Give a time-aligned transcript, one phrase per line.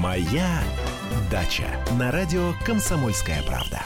[0.00, 0.62] Моя
[1.28, 1.64] дача
[1.98, 3.80] на радио Комсомольская правда.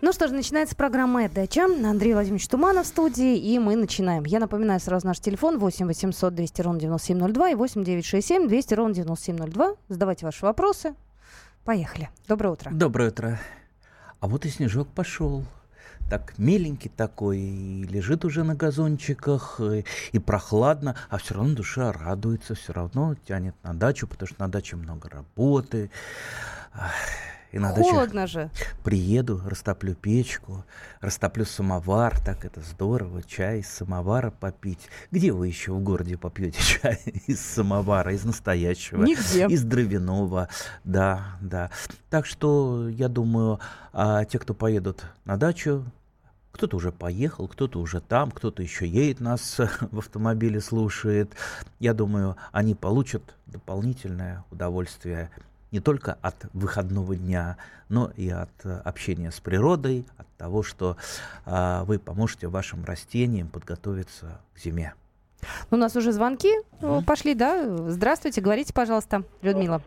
[0.00, 1.66] Ну что ж, начинается программа «Моя дача».
[1.66, 4.24] Андрей Владимирович Туманов в студии, и мы начинаем.
[4.24, 8.94] Я напоминаю сразу наш телефон 8 800 200 ровно 9702 и 8 967 200 ровно
[8.94, 9.76] 9702.
[9.88, 10.96] Задавайте ваши вопросы.
[11.64, 12.10] Поехали.
[12.26, 12.70] Доброе утро.
[12.72, 13.38] Доброе утро.
[14.18, 15.44] А вот и снежок пошел
[16.10, 21.92] так миленький такой, и лежит уже на газончиках, и, и прохладно, а все равно душа
[21.92, 25.90] радуется, все равно тянет на дачу, потому что на даче много работы.
[27.52, 28.48] И на Холодно же.
[28.84, 30.64] Приеду, растоплю печку,
[31.00, 34.88] растоплю самовар, так это здорово, чай из самовара попить.
[35.10, 39.02] Где вы еще в городе попьете чай из самовара, из настоящего?
[39.02, 39.46] Нигде.
[39.48, 40.48] Из дровяного,
[40.84, 41.70] да, да.
[42.08, 43.58] Так что, я думаю,
[43.92, 45.84] а те, кто поедут на дачу,
[46.52, 49.58] кто-то уже поехал, кто-то уже там, кто-то еще едет нас
[49.90, 51.32] в автомобиле, слушает.
[51.78, 55.30] Я думаю, они получат дополнительное удовольствие
[55.70, 57.56] не только от выходного дня,
[57.88, 58.50] но и от
[58.84, 60.96] общения с природой, от того, что
[61.46, 64.94] а, вы поможете вашим растениям подготовиться к зиме.
[65.70, 67.04] Ну, у нас уже звонки mm.
[67.04, 67.64] пошли, да?
[67.88, 69.80] Здравствуйте, говорите, пожалуйста, Людмила.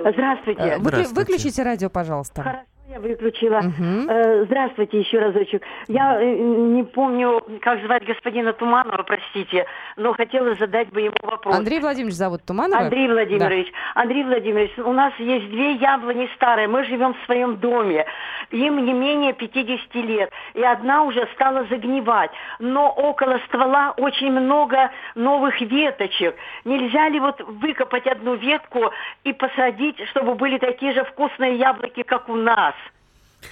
[0.00, 0.60] Здравствуйте.
[0.60, 1.14] Э, Здравствуйте.
[1.14, 2.64] Выключите радио, пожалуйста.
[2.90, 3.58] Я выключила.
[3.58, 4.46] Угу.
[4.46, 5.62] Здравствуйте еще разочек.
[5.86, 9.64] Я э, не помню, как звать господина Туманова, простите,
[9.96, 11.54] но хотела задать бы ему вопрос.
[11.54, 12.82] Андрей Владимирович зовут Туманова?
[12.82, 13.70] Андрей Владимирович.
[13.70, 14.02] Да.
[14.02, 16.66] Андрей Владимирович, у нас есть две яблони старые.
[16.66, 18.06] Мы живем в своем доме.
[18.50, 20.32] Им не менее 50 лет.
[20.54, 22.32] И одна уже стала загнивать.
[22.58, 26.34] Но около ствола очень много новых веточек.
[26.64, 28.90] Нельзя ли вот выкопать одну ветку
[29.22, 32.74] и посадить, чтобы были такие же вкусные яблоки, как у нас?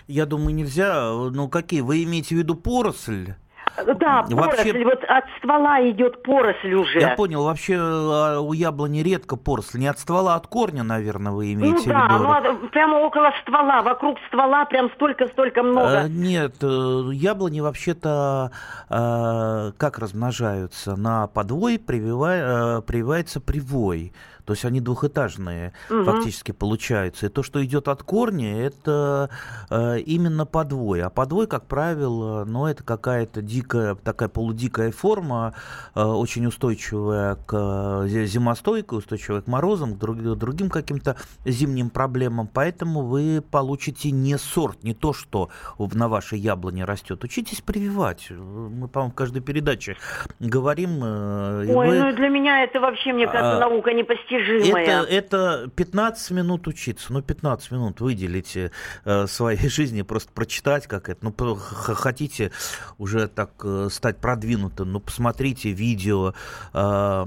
[0.07, 1.11] Я думаю, нельзя.
[1.13, 1.81] Ну, какие?
[1.81, 3.35] Вы имеете в виду поросль?
[3.77, 4.73] Да, вообще...
[4.73, 7.01] поросль, вот от ствола идет поросль уже.
[7.01, 11.33] Я понял, вообще а, у яблони редко поросль, не от ствола, а от корня, наверное,
[11.33, 11.95] вы имеете ну, в виду.
[11.95, 16.01] Да, ну, а прямо около ствола, вокруг ствола прям столько-столько много.
[16.01, 18.51] А, нет, э, яблони вообще-то
[18.89, 20.97] а, как размножаются?
[20.97, 24.13] На подвой прививай, прививается привой.
[24.49, 26.05] То есть они двухэтажные угу.
[26.05, 27.27] фактически получаются.
[27.27, 29.29] И то, что идет от корня, это
[29.69, 31.03] э, именно подвой.
[31.03, 35.53] А подвой, как правило, ну, это какая-то дикая, такая полудикая форма,
[35.95, 42.49] э, очень устойчивая к э, зимостойкой, устойчивая к морозам, к друг, другим каким-то зимним проблемам.
[42.49, 47.23] Поэтому вы получите не сорт, не то, что на вашей яблоне растет.
[47.23, 48.31] Учитесь прививать.
[48.31, 49.99] Мы, по-моему, в каждой передаче
[50.41, 51.05] говорим.
[51.05, 51.99] Э, Ой, вы...
[51.99, 53.61] ну для меня это вообще, мне кажется, а...
[53.61, 55.03] наука непостижимая достижимое.
[55.03, 57.13] Это, это 15 минут учиться.
[57.13, 58.71] Ну, 15 минут выделите
[59.05, 61.25] э, своей жизни, просто прочитать, как это.
[61.25, 62.51] Ну, хотите
[62.99, 66.35] уже так э, стать продвинутым, ну, посмотрите видео.
[66.73, 67.25] Э,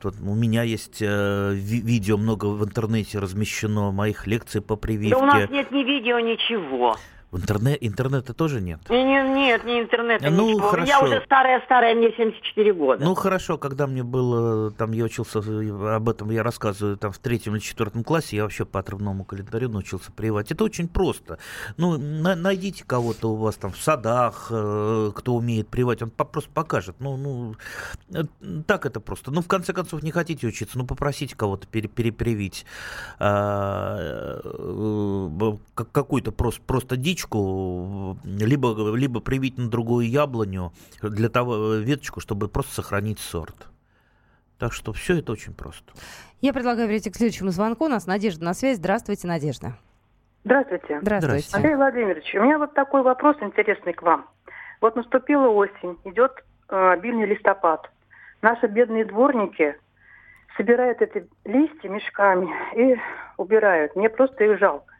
[0.00, 5.16] тут у меня есть э, ви- видео много в интернете размещено, моих лекций по прививке.
[5.16, 6.96] Да у нас нет ни видео, ничего.
[7.36, 8.80] Интернет, интернета тоже нет?
[8.88, 10.68] Не, не, нет, не интернета, ну, ничего.
[10.68, 10.88] Хорошо.
[10.88, 13.04] Я уже старая-старая, мне 74 года.
[13.04, 17.54] Ну, хорошо, когда мне было, там, я учился, об этом я рассказываю, там, в третьем
[17.54, 20.50] или четвертом классе, я вообще по отрывному календарю научился прививать.
[20.50, 21.38] Это очень просто.
[21.76, 26.50] Ну, на, найдите кого-то у вас там в садах, э, кто умеет прививать, он просто
[26.50, 26.96] покажет.
[27.00, 27.54] Ну, ну,
[28.14, 28.24] э,
[28.66, 29.30] так это просто.
[29.30, 32.64] Ну, в конце концов, не хотите учиться, ну, попросите кого-то пере, перепривить
[33.18, 35.56] а, э,
[35.92, 40.72] какую-то просто, просто дичь, веточку, либо, либо привить на другую яблоню
[41.02, 43.68] для того веточку, чтобы просто сохранить сорт.
[44.58, 45.92] Так что все это очень просто.
[46.40, 47.86] Я предлагаю перейти к следующему звонку.
[47.86, 48.78] У нас Надежда на связь.
[48.78, 49.74] Здравствуйте, Надежда.
[50.44, 51.00] Здравствуйте.
[51.02, 51.48] Здравствуйте.
[51.52, 54.26] Андрей Владимирович, у меня вот такой вопрос интересный к вам.
[54.80, 56.32] Вот наступила осень, идет
[56.68, 57.90] э, обильный листопад.
[58.42, 59.76] Наши бедные дворники
[60.56, 62.96] собирают эти листья мешками и
[63.36, 63.96] убирают.
[63.96, 64.95] Мне просто их жалко.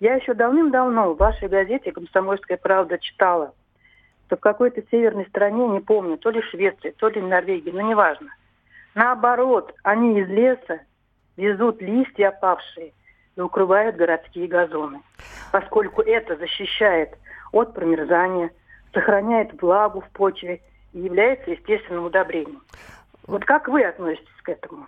[0.00, 3.52] Я еще давным-давно в вашей газете «Комсомольская правда» читала,
[4.26, 8.28] что в какой-то северной стране, не помню, то ли Швеция, то ли Норвегия, но неважно.
[8.94, 10.80] Наоборот, они из леса
[11.36, 12.92] везут листья опавшие
[13.36, 15.02] и укрывают городские газоны,
[15.50, 17.18] поскольку это защищает
[17.50, 18.50] от промерзания,
[18.92, 20.60] сохраняет влагу в почве
[20.92, 22.62] и является естественным удобрением.
[23.26, 24.86] Вот как вы относитесь к этому?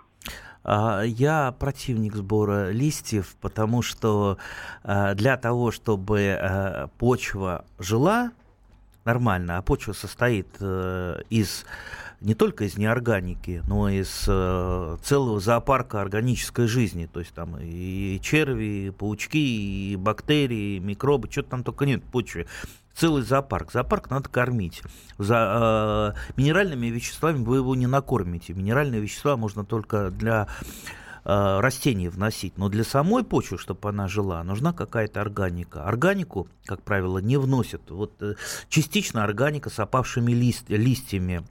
[0.63, 4.39] А, я противник сбора листьев, потому что
[4.83, 8.33] а, для того, чтобы а, почва жила
[9.05, 11.65] нормально, а почва состоит э, из
[12.21, 17.09] не только из неорганики, но и из э, целого зоопарка органической жизни.
[17.11, 19.39] То есть там и черви, и паучки,
[19.93, 22.47] и бактерии, и микробы, что-то там только нет в почве
[22.95, 23.73] целый зоопарк.
[23.73, 24.83] Зоопарк надо кормить.
[25.19, 28.55] За, э, минеральными веществами вы его не накормите.
[28.55, 30.49] Минеральные вещества можно только для
[31.25, 35.85] э, растений вносить, но для самой почвы, чтобы она жила, нужна какая-то органика.
[35.85, 37.91] Органику, как правило, не вносят.
[37.91, 38.35] Вот э,
[38.69, 41.45] частично органика с опавшими лист, листьями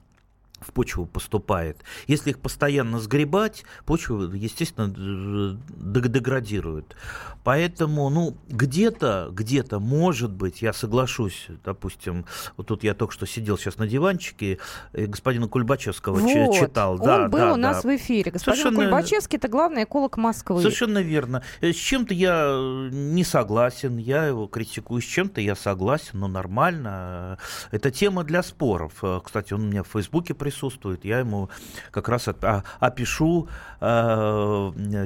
[0.62, 1.84] в почву поступает.
[2.08, 6.96] Если их постоянно сгребать, почва, естественно, деградирует.
[7.44, 12.26] Поэтому, ну, где-то, где-то, может быть, я соглашусь, допустим,
[12.58, 14.60] вот тут я только что сидел сейчас на диванчике,
[14.94, 16.94] господина Кульбачевского вот, читал.
[16.94, 17.90] Он да, был да, у нас да.
[17.90, 18.32] в эфире.
[18.32, 18.84] Господин Совершенно...
[18.84, 20.62] Кульбачевский– это главный эколог Москвы.
[20.62, 21.44] Совершенно верно.
[21.62, 27.38] С чем-то я не согласен, я его критикую, с чем-то я согласен, но нормально.
[27.72, 29.04] Это тема для споров.
[29.24, 30.49] Кстати, он у меня в Фейсбуке присутствует,
[31.04, 31.50] я ему
[31.92, 33.48] как раз а, опишу
[33.80, 33.86] э,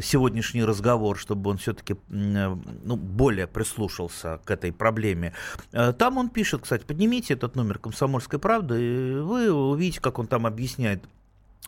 [0.04, 5.34] сегодняшний разговор, чтобы он все-таки ну, более прислушался к этой проблеме.
[5.72, 10.28] Э, там он пишет, кстати, поднимите этот номер «Комсомольской правды», и вы увидите, как он
[10.28, 11.04] там объясняет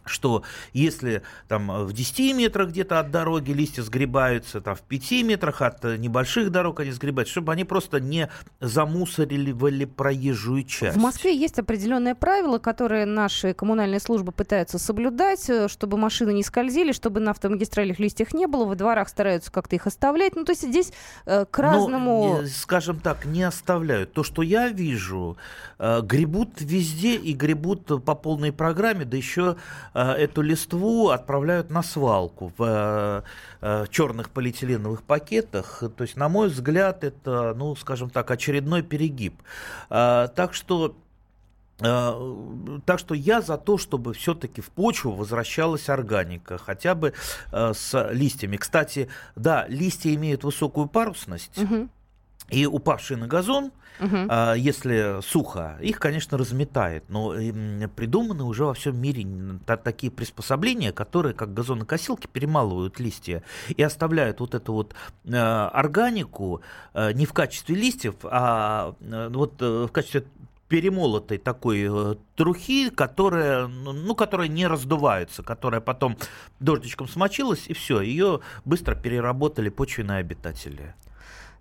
[0.05, 0.43] что
[0.73, 5.83] если там в 10 метрах где-то от дороги листья сгребаются, там в 5 метрах от
[5.83, 8.29] небольших дорог они сгребаются, чтобы они просто не
[8.59, 10.95] замусорили проезжую часть.
[10.95, 16.43] В Москве есть определенные правила, которые наши коммунальные службы пытаются соблюдать, э, чтобы машины не
[16.43, 20.35] скользили, чтобы на автомагистралях листьях не было, во дворах стараются как-то их оставлять.
[20.35, 20.93] Ну, то есть здесь
[21.25, 22.41] э, к разному...
[22.41, 24.13] Но, скажем так, не оставляют.
[24.13, 25.37] То, что я вижу,
[25.79, 29.55] э, гребут везде и гребут по полной программе, да еще
[29.94, 33.21] Э, эту листву отправляют на свалку в э,
[33.61, 35.83] э, черных полиэтиленовых пакетах.
[35.95, 39.41] То есть, на мой взгляд, это, ну, скажем так, очередной перегиб.
[39.89, 40.95] Так что
[41.77, 47.13] так что я за то, чтобы все-таки в почву возвращалась органика, хотя бы
[47.51, 48.55] с листьями.
[48.55, 51.89] Кстати, да, листья имеют высокую парусность, угу.
[52.49, 54.27] И упавший на газон– Угу.
[54.29, 57.33] А, если сухо, их, конечно, разметает, но
[57.95, 59.25] придуманы уже во всем мире
[59.83, 64.95] такие приспособления, которые, как газонокосилки, перемалывают листья и оставляют вот эту вот
[65.31, 66.61] а, органику
[66.93, 70.25] а, не в качестве листьев, а вот э, в качестве
[70.67, 76.17] перемолотой такой э, трухи, которая, ну, ну, которая не раздувается, которая потом
[76.59, 80.95] дождичком смочилась, и все, ее быстро переработали почвенные обитатели.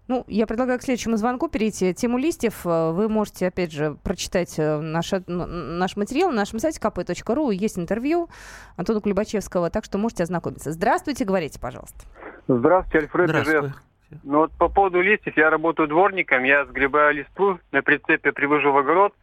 [0.07, 1.95] Ну, я предлагаю к следующему звонку перейти.
[1.95, 6.79] Тему листьев э, вы можете, опять же, прочитать э, наш, наш материал на нашем сайте
[6.79, 7.55] kp.ru.
[7.55, 8.29] Есть интервью
[8.77, 10.73] Антона Кулебачевского, так что можете ознакомиться.
[10.73, 12.05] Здравствуйте, говорите, пожалуйста.
[12.49, 13.75] Здравствуйте, Альфред Здравствуйте.
[14.23, 18.77] Ну вот по поводу листьев, я работаю дворником, я сгребаю листву, на прицепе привожу в
[18.77, 19.15] огород,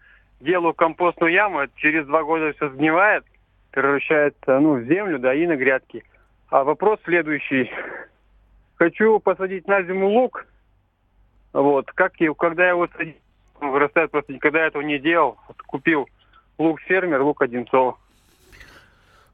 [0.41, 3.23] делаю компостную яму, через два года все сгнивает,
[3.69, 6.03] превращается ну, в землю, да, и на грядки.
[6.49, 7.71] А вопрос следующий.
[8.75, 10.45] Хочу посадить на зиму лук,
[11.53, 11.91] вот.
[11.91, 13.15] Как и когда я садил,
[13.59, 15.37] вырастает просто никогда этого не делал.
[15.47, 16.09] Вот, купил
[16.57, 17.97] лук фермер, лук Одинцова.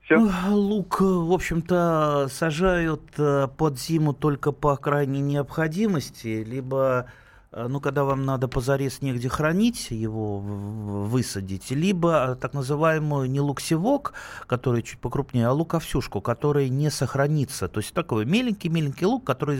[0.03, 0.17] Все.
[0.49, 7.07] Лук, в общем-то, сажают э, под зиму только по крайней необходимости, либо
[7.51, 14.13] ну, когда вам надо позарез негде хранить, его высадить, либо э, так называемую не луксевок,
[14.47, 17.67] который чуть покрупнее, а луковсюшку, который не сохранится.
[17.69, 19.57] То есть такой меленький-меленький лук, который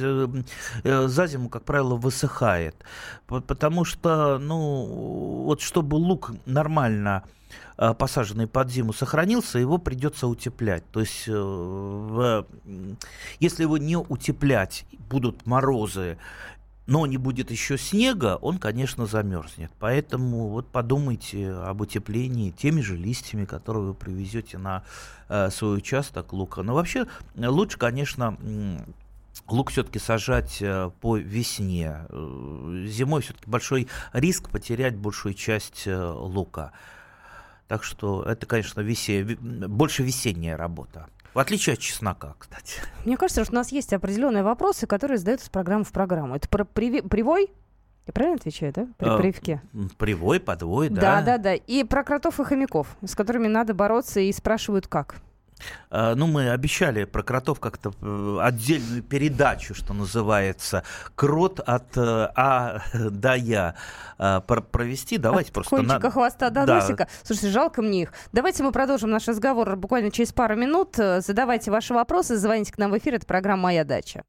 [0.84, 2.76] э, за зиму, как правило, высыхает.
[3.28, 7.24] Потому что, ну, вот чтобы лук нормально
[7.78, 10.84] посаженный под зиму сохранился, его придется утеплять.
[10.92, 11.28] То есть,
[13.40, 16.18] если его не утеплять, будут морозы,
[16.88, 19.72] но не будет еще снега, он, конечно, замерзнет.
[19.80, 24.84] Поэтому вот подумайте об утеплении теми же листьями, которые вы привезете на
[25.28, 26.64] э, свой участок лука.
[26.64, 28.38] Но вообще лучше, конечно,
[29.48, 32.06] лук все-таки сажать э, по весне.
[32.10, 36.72] Э, зимой все-таки большой риск потерять большую часть э, лука.
[37.68, 39.26] Так что это, конечно, весе...
[39.26, 41.08] больше весенняя работа.
[41.34, 42.82] В отличие от чеснока, кстати.
[43.06, 46.36] Мне кажется, что у нас есть определенные вопросы, которые задаются с программы в программу.
[46.36, 47.02] Это про приви...
[47.02, 47.52] привой?
[48.08, 48.88] Я правильно отвечаю, да?
[48.98, 49.18] При а.
[49.98, 51.02] Привой, подвой, да.
[51.02, 51.54] Да, да, да.
[51.56, 55.16] И про кротов и хомяков, с которыми надо бороться и спрашивают как.
[55.90, 60.84] А, ну, мы обещали про кротов как-то э, отдельную передачу, что называется,
[61.16, 63.76] крот от э, А до Я
[64.18, 65.18] а, провести.
[65.18, 65.76] Давайте от просто...
[65.76, 66.12] Кончика на...
[66.12, 66.76] хвоста до да.
[66.76, 67.08] носика.
[67.24, 68.14] Слушайте, жалко мне их.
[68.32, 70.96] Давайте мы продолжим наш разговор буквально через пару минут.
[70.96, 73.16] Задавайте ваши вопросы, звоните к нам в эфир.
[73.16, 74.24] Это программа «Моя дача».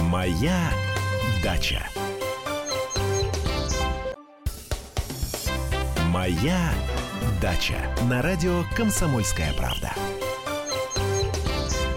[0.00, 0.70] «Моя
[1.42, 1.80] дача».
[6.10, 7.01] «Моя дача»
[8.08, 9.92] на радио «Комсомольская правда».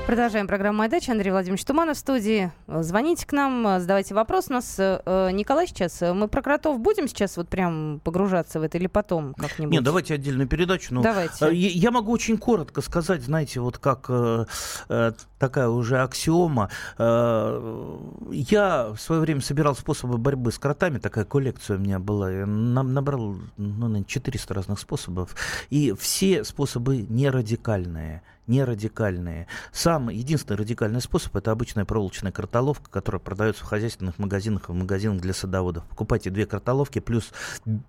[0.06, 1.14] Продолжаем программу «Моя дача».
[1.14, 2.52] Андрей Владимирович Туманов в студии.
[2.68, 4.46] Звоните к нам, задавайте вопрос.
[4.50, 6.00] У нас э, Николай сейчас.
[6.00, 9.74] Мы про кротов будем сейчас вот прям погружаться в это или потом как-нибудь?
[9.74, 10.94] Нет, давайте отдельную передачу.
[10.94, 11.48] Ну, давайте.
[11.48, 14.46] Э, я могу очень коротко сказать, знаете, вот как э,
[14.90, 16.70] э, такая уже аксиома.
[17.00, 17.98] Э,
[18.30, 21.00] я в свое время собирал способы борьбы с кротами.
[21.00, 22.32] Такая коллекция у меня была.
[22.32, 25.36] Я набрал ну, 400 разных способов.
[25.72, 29.48] И все способы не радикальные не радикальные.
[29.72, 34.76] Самый единственный радикальный способ это обычная проволочная картоловка, которая продается в хозяйственных магазинах и в
[34.76, 35.86] магазинах для садоводов.
[35.86, 37.32] Покупайте две картоловки, плюс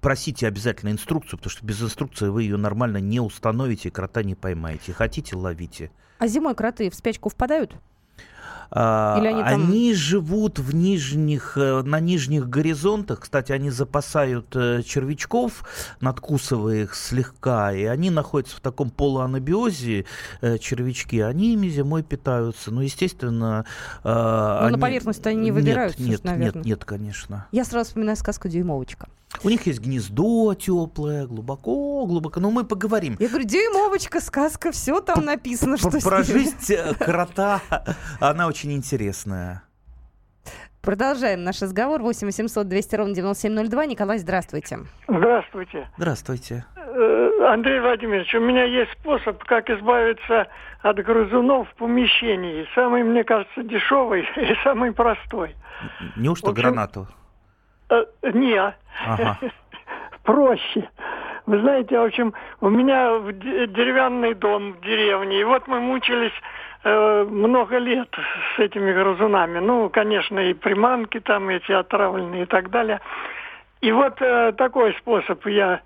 [0.01, 4.35] просите обязательно инструкцию, потому что без инструкции вы ее нормально не установите и крота не
[4.35, 4.93] поймаете.
[4.93, 5.91] Хотите, ловите.
[6.19, 7.77] А зимой кроты в спячку впадают?
[8.71, 9.53] А, Или они, там...
[9.53, 13.21] они живут в нижних, э, на нижних горизонтах.
[13.21, 15.65] Кстати, они запасают э, червячков,
[16.01, 20.05] надкусывая их слегка, и они находятся в таком полуанабиозе,
[20.41, 21.21] э, червячки.
[21.21, 22.71] Они ими зимой питаются.
[22.71, 23.65] Ну, естественно...
[24.05, 24.77] Но они...
[24.77, 27.47] на поверхность они не выбираются, нет, нет, Нет, нет, конечно.
[27.53, 29.09] Я сразу вспоминаю сказку «Дюймовочка».
[29.45, 32.41] У них есть гнездо теплое, глубоко, глубоко.
[32.41, 33.17] Но мы поговорим.
[33.19, 37.61] Я говорю, дюймовочка, сказка, все там написано, что Про жизнь э, крота,
[38.21, 39.63] она очень интересная.
[40.87, 42.01] Продолжаем наш разговор.
[42.01, 43.87] 8 800 200 ровно 9702.
[43.87, 44.79] Николай, здравствуйте.
[45.09, 45.89] Здравствуйте.
[45.97, 46.65] Здравствуйте.
[46.77, 50.47] Э, Андрей Владимирович, у меня есть способ, как избавиться
[50.83, 52.69] от грызунов в помещении.
[52.77, 55.57] Самый, мне кажется, дешевый и самый простой.
[56.17, 57.09] Неужто общем, гранату?
[57.91, 58.75] Э, не,
[59.07, 59.39] ага.
[60.25, 60.89] проще.
[61.47, 66.33] Вы знаете, в общем, у меня деревянный дом в деревне, и вот мы мучились
[66.83, 68.09] э, много лет
[68.57, 69.61] с этими грызунами.
[69.61, 73.01] Ну, конечно, и приманки там эти отравленные и так далее.
[73.81, 75.83] И вот э, такой способ я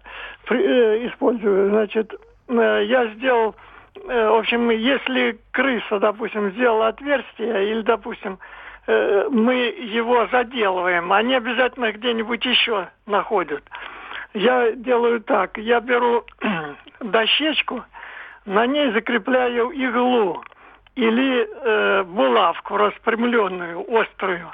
[0.49, 0.54] э,
[1.09, 1.69] использую.
[1.69, 2.14] Значит,
[2.49, 3.54] э, я сделал,
[4.09, 11.34] э, в общем, если крыса, допустим, сделала отверстие, или, допустим, Э, мы его заделываем, они
[11.34, 13.62] обязательно где-нибудь еще находят.
[14.34, 16.25] Я делаю так, я беру
[17.00, 17.84] дощечку,
[18.46, 20.42] на ней закрепляю иглу
[20.94, 24.50] или э, булавку распрямленную, острую.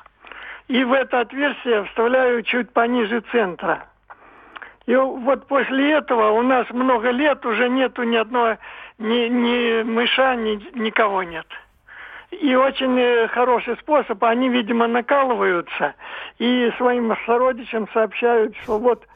[0.69, 3.87] И в это отверстие вставляю чуть пониже центра.
[4.87, 8.59] И вот после этого у нас много лет уже нету ни одного,
[8.99, 11.47] ни, ни мыша, ни, никого нет.
[12.31, 14.23] И очень э, хороший способ.
[14.25, 15.95] Они, видимо, накалываются
[16.39, 19.07] и своим сородичам сообщают, что вот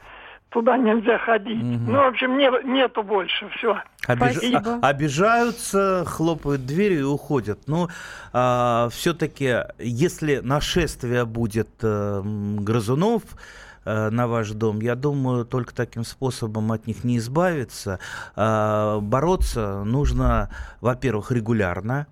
[0.51, 1.63] туда нельзя ходить.
[1.63, 1.91] Угу.
[1.91, 3.81] Ну, в общем, не, нету больше, все.
[4.07, 4.33] Обиж...
[4.33, 4.79] Спасибо.
[4.81, 7.59] А, обижаются, хлопают дверью и уходят.
[7.67, 7.87] Ну,
[8.33, 13.23] а, все-таки, если нашествие будет а, грызунов,
[13.83, 14.79] э, на ваш дом.
[14.79, 17.99] Я думаю, только таким способом от них не избавиться.
[18.35, 20.49] Бороться нужно,
[20.81, 22.05] во-первых, регулярно.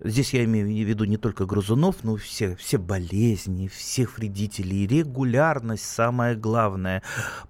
[0.00, 4.86] Здесь я имею в виду не только грызунов, но все, все болезни, всех вредителей.
[4.86, 7.02] Регулярность самое главное.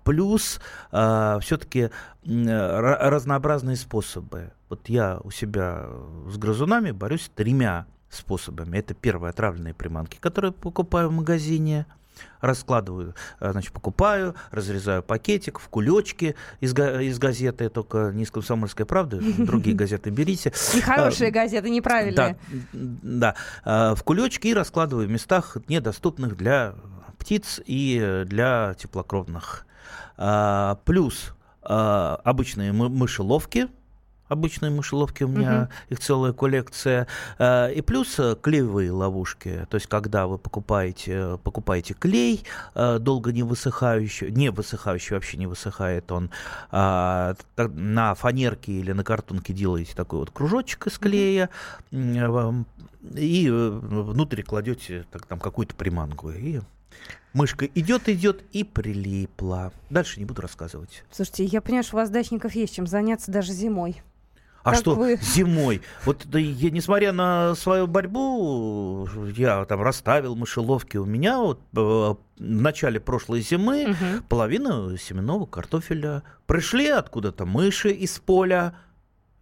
[0.03, 1.91] Плюс э, все-таки э,
[2.25, 4.53] разнообразные способы.
[4.71, 5.89] Вот я у себя
[6.27, 8.79] с грызунами борюсь тремя способами.
[8.79, 11.87] Это первые отравленные приманки, которые покупаю в магазине
[12.41, 18.87] раскладываю, э, значит, покупаю, разрезаю пакетик в кулечки из, из газеты, только не из «Комсомольской
[18.87, 20.53] правды», другие газеты берите.
[20.75, 22.39] И хорошие газеты, неправильные.
[22.73, 23.35] Да,
[23.65, 26.75] да, в кулечки и раскладываю в местах, недоступных для
[27.19, 29.67] птиц и для теплокровных.
[30.17, 31.33] А, плюс
[31.63, 33.69] а, обычные мышеловки,
[34.29, 35.73] обычные мышеловки, у меня угу.
[35.91, 37.07] их целая коллекция.
[37.39, 39.67] Э, и плюс э, клеевые ловушки.
[39.71, 42.45] То есть, когда вы покупаете, покупаете клей,
[42.75, 46.31] э, долго не высыхающий, не высыхающий, вообще не высыхает он,
[46.71, 51.51] а, на фанерке или на картонке делаете такой вот кружочек из клея,
[51.91, 56.31] и внутрь кладете так, там какую-то приманку.
[56.31, 56.61] И
[57.33, 59.73] Мышка идет, идет и прилипла.
[59.91, 61.05] Дальше не буду рассказывать.
[61.11, 64.03] Слушайте, я понимаю, что у вас дачников есть чем заняться даже зимой.
[64.63, 65.19] А как что вы...
[65.23, 65.83] зимой?
[66.05, 70.97] Вот да, я, несмотря на свою борьбу, я там расставил мышеловки.
[70.97, 74.23] У меня вот э, в начале прошлой зимы угу.
[74.29, 76.23] половина семенного картофеля.
[76.47, 78.75] Пришли откуда-то мыши из поля.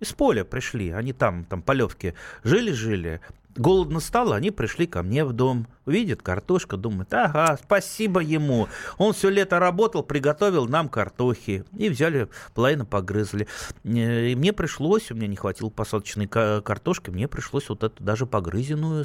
[0.00, 0.90] Из поля пришли.
[0.90, 3.20] Они там, там полевки жили-жили.
[3.56, 5.66] Голодно стало, они пришли ко мне в дом.
[5.86, 8.68] Увидят картошка, думают, ага, спасибо ему.
[8.98, 11.64] Он все лето работал, приготовил нам картохи.
[11.76, 13.46] И взяли, половину погрызли.
[13.84, 18.26] Э, и мне пришлось, у меня не хватило посадочной картошки, мне пришлось вот эту даже
[18.26, 19.04] погрызенную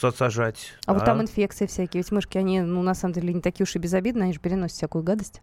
[0.00, 0.72] сажать.
[0.86, 2.02] А, а вот там инфекции всякие.
[2.02, 4.76] Ведь мышки, они, ну, на самом деле, не такие уж и безобидные, они же переносят
[4.76, 5.42] всякую гадость.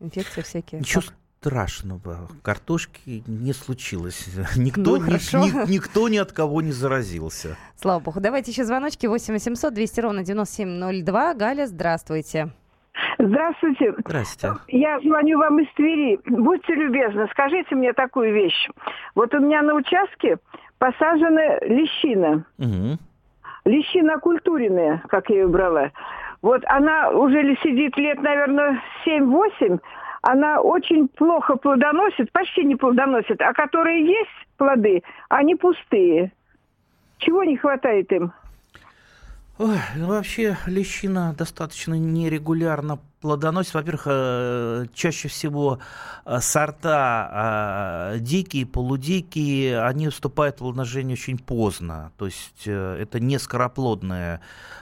[0.00, 0.80] Инфекции всякие.
[0.80, 1.02] Ничего,
[1.42, 4.28] страшного картошки не случилось.
[4.56, 7.56] Никто, ну, ни, ни, никто ни от кого не заразился.
[7.76, 8.20] Слава богу.
[8.20, 11.34] Давайте еще звоночки 8 800 200 ровно 9702.
[11.34, 12.50] Галя, здравствуйте.
[13.18, 13.92] Здравствуйте.
[13.98, 14.56] Здравствуйте.
[14.68, 16.20] Я звоню вам из Твери.
[16.26, 18.68] Будьте любезны, скажите мне такую вещь.
[19.16, 20.38] Вот у меня на участке
[20.78, 22.44] посажены лещина.
[22.58, 22.98] Угу.
[23.64, 25.90] Лещина культуренная, как я ее брала.
[26.40, 29.80] Вот она уже сидит лет, наверное, 7-8.
[30.22, 33.40] Она очень плохо плодоносит, почти не плодоносит.
[33.40, 36.32] А которые есть плоды, они пустые.
[37.18, 38.32] Чего не хватает им?
[39.62, 43.74] Ой, ну вообще лещина достаточно нерегулярно плодоносит.
[43.74, 45.78] Во-первых, э, чаще всего
[46.24, 52.10] э, сорта э, дикие, полудикие, они вступают в плодоношение очень поздно.
[52.16, 54.40] То есть это не скороплодное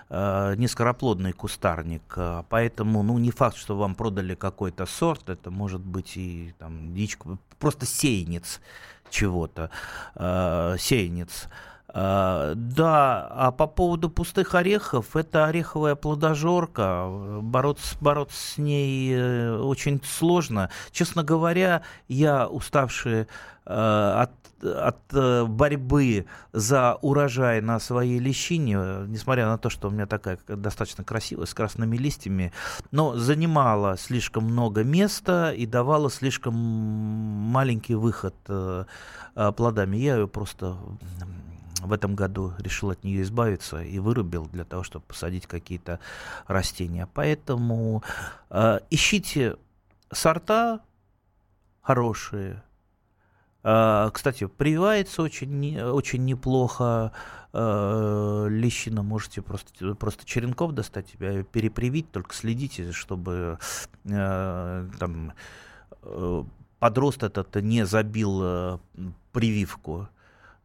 [0.08, 2.18] не скороплодный кустарник,
[2.48, 7.38] поэтому, ну, не факт, что вам продали какой-то сорт, это может быть и там дичка,
[7.60, 8.60] просто сеянец
[9.08, 9.70] чего-то,
[10.16, 11.48] сеянец.
[11.92, 17.08] А, да, а по поводу пустых орехов, это ореховая плодожорка.
[17.42, 20.70] Бороться, бороться с ней э, очень сложно.
[20.92, 23.26] Честно говоря, я уставший э,
[23.66, 24.30] от
[24.62, 30.38] от э, борьбы за урожай на своей лещине, несмотря на то, что у меня такая
[30.46, 32.52] достаточно красивая, с красными листьями,
[32.90, 38.34] но занимала слишком много места и давала слишком маленький выход
[39.56, 39.96] плодами.
[39.96, 40.76] Я ее просто
[41.82, 46.00] в этом году решил от нее избавиться и вырубил для того, чтобы посадить какие-то
[46.46, 47.08] растения.
[47.14, 48.02] Поэтому
[48.50, 49.56] э, ищите
[50.12, 50.80] сорта
[51.82, 52.62] хорошие.
[53.62, 57.12] Э, кстати, прививается очень, очень неплохо.
[57.52, 61.12] Э, лещина можете просто, просто черенков достать,
[61.52, 63.58] перепривить, только следите, чтобы
[64.04, 65.32] э, там,
[66.02, 66.44] э,
[66.78, 68.78] подрост этот не забил э,
[69.32, 70.08] прививку.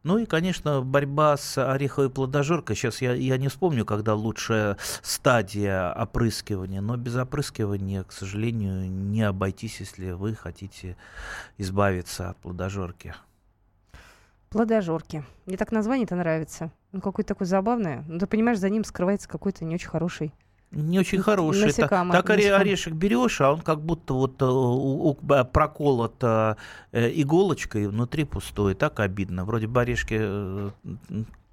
[0.06, 2.76] Ну и, конечно, борьба с ореховой плодожоркой.
[2.76, 9.22] Сейчас я, я не вспомню, когда лучшая стадия опрыскивания, но без опрыскивания, к сожалению, не
[9.22, 10.96] обойтись, если вы хотите
[11.58, 13.16] избавиться от плодожорки.
[14.48, 15.24] Плодожорки.
[15.44, 16.70] Мне так название-то нравится.
[16.92, 18.04] Ну, какое-то такое забавное.
[18.06, 20.32] Ну, ты понимаешь, за ним скрывается какой-то не очень хороший
[20.76, 21.66] не очень хороший.
[21.66, 22.60] Насекомое, так насекомое.
[22.60, 26.54] орешек берешь, а он как будто вот э, у, у, э, проколот э,
[26.92, 28.74] иголочкой, внутри пустой.
[28.74, 29.44] Так обидно.
[29.44, 30.20] Вроде бы орешки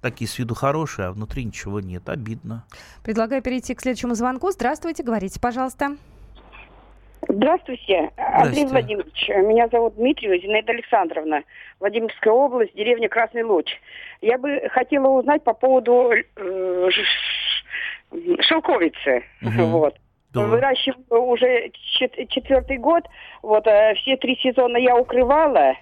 [0.02, 2.08] такие с виду хорошие, а внутри ничего нет.
[2.08, 2.64] Обидно.
[3.02, 4.50] Предлагаю перейти к следующему звонку.
[4.50, 5.96] Здравствуйте, говорите, пожалуйста.
[7.26, 9.28] Здравствуйте, Андрей Владимирович.
[9.28, 11.42] Меня зовут Дмитриева Зинаида Александровна.
[11.80, 13.66] Владимирская область, деревня Красный Луч.
[14.20, 16.88] Я бы хотела узнать по поводу э,
[18.40, 19.24] шелковицы.
[19.42, 19.64] Угу.
[19.66, 19.96] Вот.
[20.32, 20.40] Да.
[20.46, 21.70] Выращиваю уже
[22.28, 23.04] четвертый год.
[23.42, 25.74] Вот э, все три сезона я укрывала.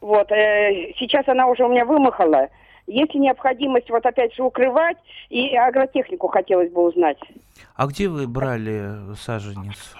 [0.00, 2.48] Вот э, сейчас она уже у меня вымахала.
[2.86, 4.96] Есть ли необходимость вот опять же укрывать
[5.28, 7.18] и агротехнику хотелось бы узнать.
[7.76, 9.94] А где вы брали саженец?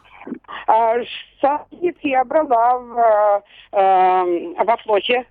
[0.67, 0.95] А,
[1.41, 5.27] саженец я брала в, э, во флоте.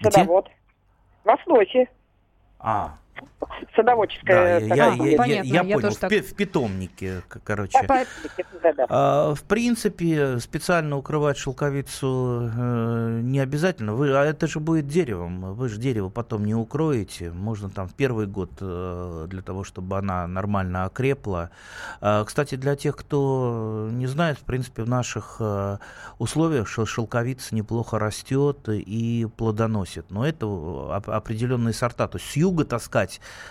[0.00, 0.46] Садовод.
[0.46, 0.54] Где?
[1.24, 1.88] Во флоте.
[2.58, 2.94] А,
[3.74, 4.60] садоводческая.
[4.60, 6.12] Да, я, я, я, я, я понял, в, так...
[6.12, 7.78] в питомнике, короче.
[8.88, 13.94] А, в принципе, специально укрывать шелковицу э, не обязательно.
[13.94, 15.54] Вы, а это же будет деревом.
[15.54, 17.30] Вы же дерево потом не укроете.
[17.30, 21.50] Можно там в первый год э, для того, чтобы она нормально окрепла.
[22.00, 25.78] А, кстати, для тех, кто не знает, в принципе, в наших э,
[26.18, 30.10] условиях шелковица неплохо растет и плодоносит.
[30.10, 32.06] Но это определенные сорта.
[32.08, 33.01] То есть с юга таскать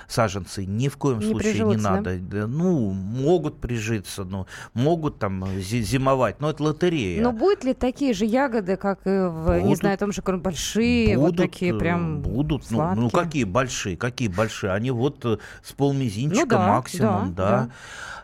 [0.08, 2.18] саженцы ни в коем не случае не надо.
[2.18, 2.48] Да?
[2.48, 7.22] Ну, могут прижиться, ну, могут там зимовать, но это лотерея.
[7.22, 11.18] Но будут ли такие же ягоды, как и в, будут, не знаю, том же большие,
[11.18, 14.74] будут, вот такие прям э, Будут, ну, ну какие большие, какие большие?
[14.74, 17.50] Они вот э, с полмизинчика ну, да, максимум, да.
[17.50, 17.50] да.
[17.50, 17.70] да.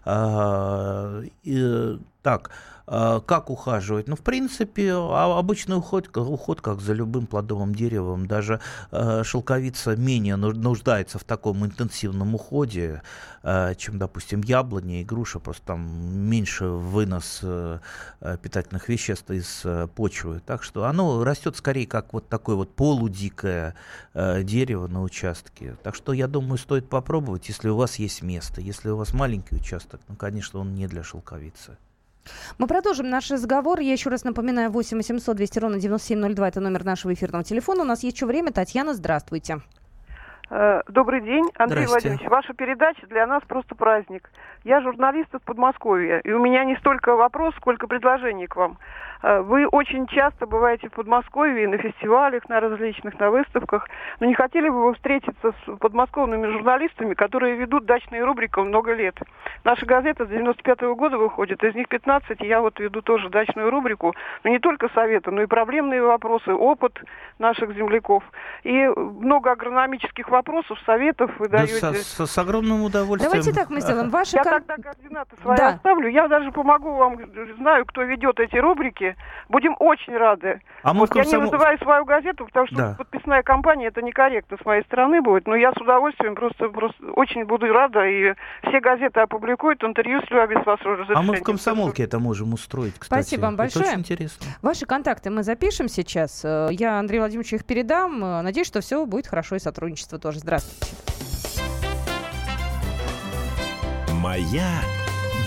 [0.09, 4.07] А, и, так, а, как ухаживать?
[4.07, 8.27] Ну, в принципе, а, обычный уход, уход как за любым плодовым деревом.
[8.27, 13.01] Даже э, шелковица менее нуждается в таком интенсивном уходе,
[13.43, 15.39] э, чем, допустим, яблоня и груша.
[15.39, 15.81] Просто там
[16.29, 17.79] меньше вынос э,
[18.41, 20.41] питательных веществ из почвы.
[20.45, 23.75] Так что оно растет скорее как вот такое вот полудикое
[24.13, 25.75] дерево на участке.
[25.83, 28.61] Так что, я думаю, стоит попробовать, если у вас есть место.
[28.61, 31.77] Если у вас маленький участок, ну, конечно, он не для шелковицы.
[32.57, 33.79] Мы продолжим наш разговор.
[33.79, 37.81] Я еще раз напоминаю, 8 800 200 ровно 9702 это номер нашего эфирного телефона.
[37.81, 38.51] У нас есть еще время.
[38.51, 39.61] Татьяна, здравствуйте.
[40.49, 42.27] Э, добрый день, Андрей Владимирович.
[42.29, 44.29] Ваша передача для нас просто праздник.
[44.63, 48.77] Я журналист из Подмосковья, и у меня не столько вопрос, сколько предложений к вам.
[49.23, 53.87] Э, вы очень часто бываете в Подмосковье на фестивалях, на различных, на выставках.
[54.19, 59.15] Но не хотели бы вы встретиться с подмосковными журналистами, которые ведут дачные рубрики много лет?
[59.63, 63.69] Наша газета с 95 -го года выходит, из них 15, я вот веду тоже дачную
[63.69, 64.13] рубрику.
[64.43, 66.99] Но не только советы, но и проблемные вопросы, опыт
[67.39, 68.23] наших земляков.
[68.63, 71.93] И много агрономических вопросов, советов вы да даете.
[71.93, 73.31] С, с, с огромным удовольствием.
[73.31, 74.09] Давайте так мы сделаем.
[74.09, 74.53] Ваши я кон...
[74.53, 75.67] тогда координаты свои да.
[75.69, 76.09] оставлю.
[76.09, 77.17] Я даже помогу вам,
[77.57, 79.15] знаю, кто ведет эти рубрики рубрики.
[79.49, 80.61] Будем очень рады.
[80.83, 81.31] А мы вот комсомол...
[81.31, 82.95] Я не называю свою газету, потому что да.
[82.97, 87.45] подписная компания, это некорректно с моей стороны будет, но я с удовольствием просто, просто очень
[87.45, 88.33] буду рада, и
[88.67, 91.19] все газеты опубликуют, интервью с без вашего разрешения.
[91.19, 93.21] А мы в комсомолке это можем устроить, кстати.
[93.21, 93.85] Спасибо вам большое.
[93.85, 94.47] Это очень интересно.
[94.61, 96.43] Ваши контакты мы запишем сейчас.
[96.43, 98.23] Э, я Андрей Владимирович их передам.
[98.23, 100.39] Э, надеюсь, что все будет хорошо и сотрудничество тоже.
[100.39, 100.93] Здравствуйте.
[104.21, 104.67] Моя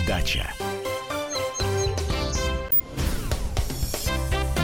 [0.07, 0.45] дача.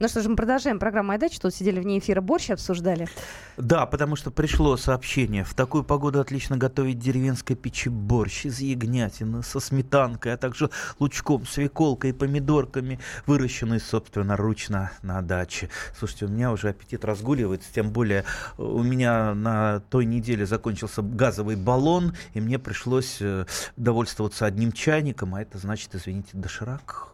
[0.00, 1.38] Ну что же, мы продолжаем программу «Моя дача».
[1.38, 3.06] Тут сидели вне эфира борщ обсуждали.
[3.58, 5.44] Да, потому что пришло сообщение.
[5.44, 11.44] В такую погоду отлично готовить деревенской печи борщ из ягнятины со сметанкой, а также лучком,
[11.44, 15.68] свеколкой и помидорками, выращенный собственноручно на даче.
[15.98, 18.20] Слушайте, у меня уже аппетит разгуливается, тем более
[18.56, 23.44] э, у меня на той неделе закончился газовый баллон, и мне пришлось э,
[23.76, 27.08] довольствоваться одним чайником, а это значит, извините, доширак.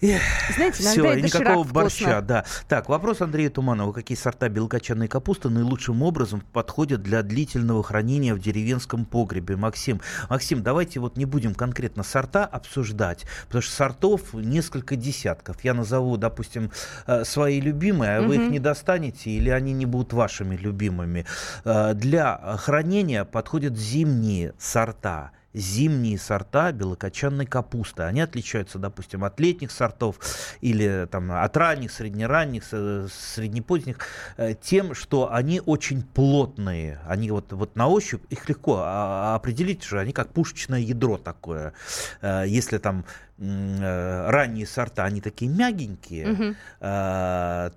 [0.00, 2.44] Знаете, Все, и никакого борща, да.
[2.68, 3.92] Так, вопрос Андрея Туманова.
[3.92, 9.56] Какие сорта белокочанной капусты наилучшим образом подходят для длительного хранения в деревенском погребе?
[9.56, 15.64] Максим, Максим, давайте вот не будем конкретно сорта обсуждать, потому что сортов несколько десятков.
[15.64, 16.70] Я назову, допустим,
[17.06, 21.24] э, свои любимые, а вы их не достанете или они не будут вашими любимыми.
[21.64, 28.02] Э, для хранения подходят зимние сорта зимние сорта белокочанной капусты.
[28.02, 30.18] Они отличаются, допустим, от летних сортов
[30.60, 33.98] или там, от ранних, среднеранних, среднепоздних
[34.36, 37.00] э, тем, что они очень плотные.
[37.06, 41.72] Они вот, вот на ощупь, их легко а, определить же, они как пушечное ядро такое.
[42.20, 43.06] Э, если там
[43.38, 46.54] э, ранние сорта, они такие мягенькие, угу.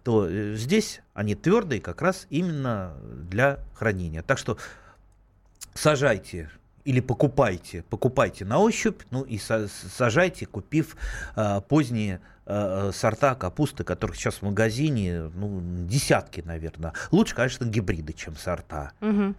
[0.03, 2.93] то здесь они твердые как раз именно
[3.29, 4.21] для хранения.
[4.21, 4.57] Так что
[5.73, 6.49] сажайте
[6.89, 10.97] или покупайте, покупайте на ощупь, ну и сажайте, купив
[11.35, 16.93] э, поздние э, сорта капусты, которых сейчас в магазине, ну, десятки, наверное.
[17.11, 18.93] Лучше, конечно, гибриды, чем сорта.
[19.01, 19.35] Угу.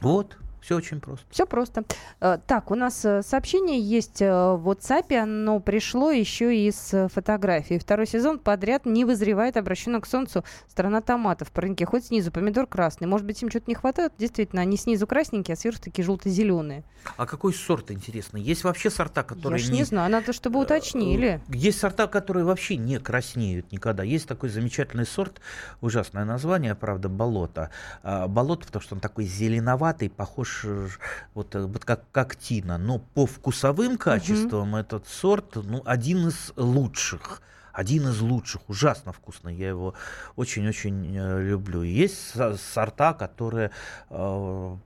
[0.00, 0.36] Вот.
[0.60, 1.26] Все очень просто.
[1.30, 1.84] Все просто.
[2.20, 7.78] Э, так, у нас э, сообщение есть э, в WhatsApp, оно пришло еще из фотографии.
[7.78, 11.50] Второй сезон подряд не вызревает обращено к солнцу страна томатов.
[11.52, 13.06] Пареньки, хоть снизу помидор красный.
[13.06, 14.12] Может быть, им что-то не хватает?
[14.18, 16.84] Действительно, они снизу красненькие, а сверху такие желто-зеленые.
[17.16, 18.36] А какой сорт, интересно?
[18.36, 19.62] Есть вообще сорта, которые...
[19.62, 19.78] Я не...
[19.78, 21.40] не знаю, надо, чтобы уточнили.
[21.48, 24.02] Есть сорта, которые вообще не краснеют никогда.
[24.02, 25.40] Есть такой замечательный сорт,
[25.80, 27.70] ужасное название, правда, болото.
[28.02, 30.88] А, болото, потому что он такой зеленоватый, похож э,
[31.34, 34.78] вот, э, вот как, как тина, но по вкусовым качествам угу.
[34.78, 37.42] этот сорт ну, один из лучших
[37.78, 39.94] один из лучших, ужасно вкусный, я его
[40.34, 41.82] очень-очень э, люблю.
[41.82, 42.34] Есть
[42.74, 43.70] сорта, которые
[44.10, 44.76] э,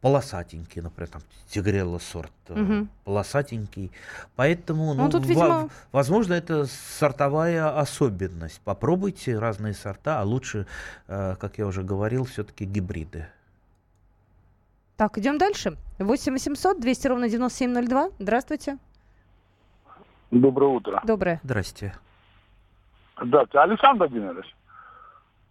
[0.00, 2.86] полосатенькие, например, там тигрелла сорт угу.
[3.04, 3.92] полосатенький,
[4.36, 5.68] поэтому, ну, ну тут, видимо...
[5.92, 6.66] возможно, это
[6.98, 8.60] сортовая особенность.
[8.64, 10.66] Попробуйте разные сорта, а лучше,
[11.08, 13.26] э, как я уже говорил, все-таки гибриды.
[14.98, 15.76] Так, идем дальше.
[16.00, 18.08] 8 800 200 ровно 9702.
[18.18, 18.78] Здравствуйте.
[20.32, 21.00] Доброе утро.
[21.04, 21.40] Доброе.
[21.44, 21.94] Здрасте.
[23.16, 23.60] Здравствуйте.
[23.60, 24.56] Александр Владимирович.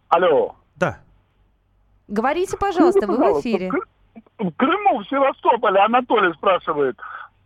[0.08, 0.54] Алло.
[0.76, 0.98] Да.
[2.08, 3.70] Говорите, пожалуйста, вы в эфире.
[4.38, 6.98] В Крыму, в Севастополе, Анатолий спрашивает,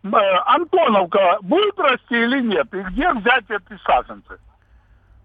[0.02, 2.66] э, Антоновка будет расти или нет?
[2.74, 4.40] И где взять эти саженцы?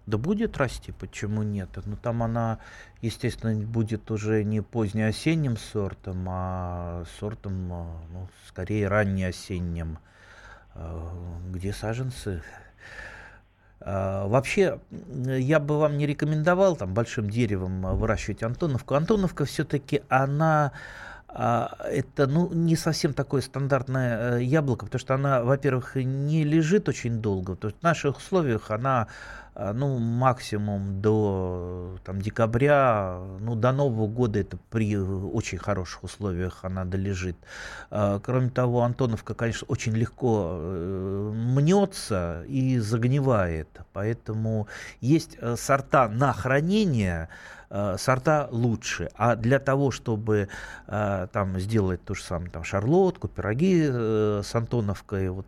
[0.08, 1.68] Да будет расти, почему нет?
[1.76, 2.60] Но ну, там она,
[3.02, 9.98] естественно, будет уже не позднеосенним сортом, а сортом, а, ну, скорее раннеосенним.
[10.74, 12.42] А, где саженцы?
[13.80, 14.80] А, вообще,
[15.26, 18.94] я бы вам не рекомендовал там большим деревом выращивать Антоновку.
[18.94, 20.72] Антоновка все-таки она
[21.30, 27.20] это ну, не совсем такое стандартное э, яблоко, потому что она, во-первых, не лежит очень
[27.20, 27.54] долго.
[27.54, 29.08] То есть в наших условиях она а,
[29.58, 36.84] ну, максимум до там, декабря, ну, до Нового года это при очень хороших условиях она
[36.84, 37.36] долежит.
[37.90, 44.68] А, кроме того, Антоновка, конечно, очень легко э, мнется и загнивает, поэтому
[45.00, 47.28] есть э, сорта на хранение,
[47.70, 49.10] э, сорта лучше.
[49.14, 50.48] А для того, чтобы
[50.86, 55.46] э, там сделать то же самое, там шарлотку, пироги э, с Антоновкой, вот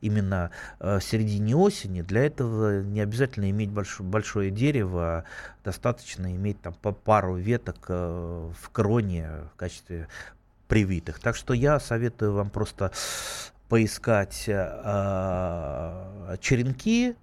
[0.00, 5.24] именно в середине осени, для этого не обязательно иметь больш, большое дерево,
[5.64, 10.08] достаточно иметь там по пару веток в кроне в качестве
[10.68, 11.20] привитых.
[11.20, 12.90] Так что я советую вам просто
[13.68, 17.16] поискать э, черенки,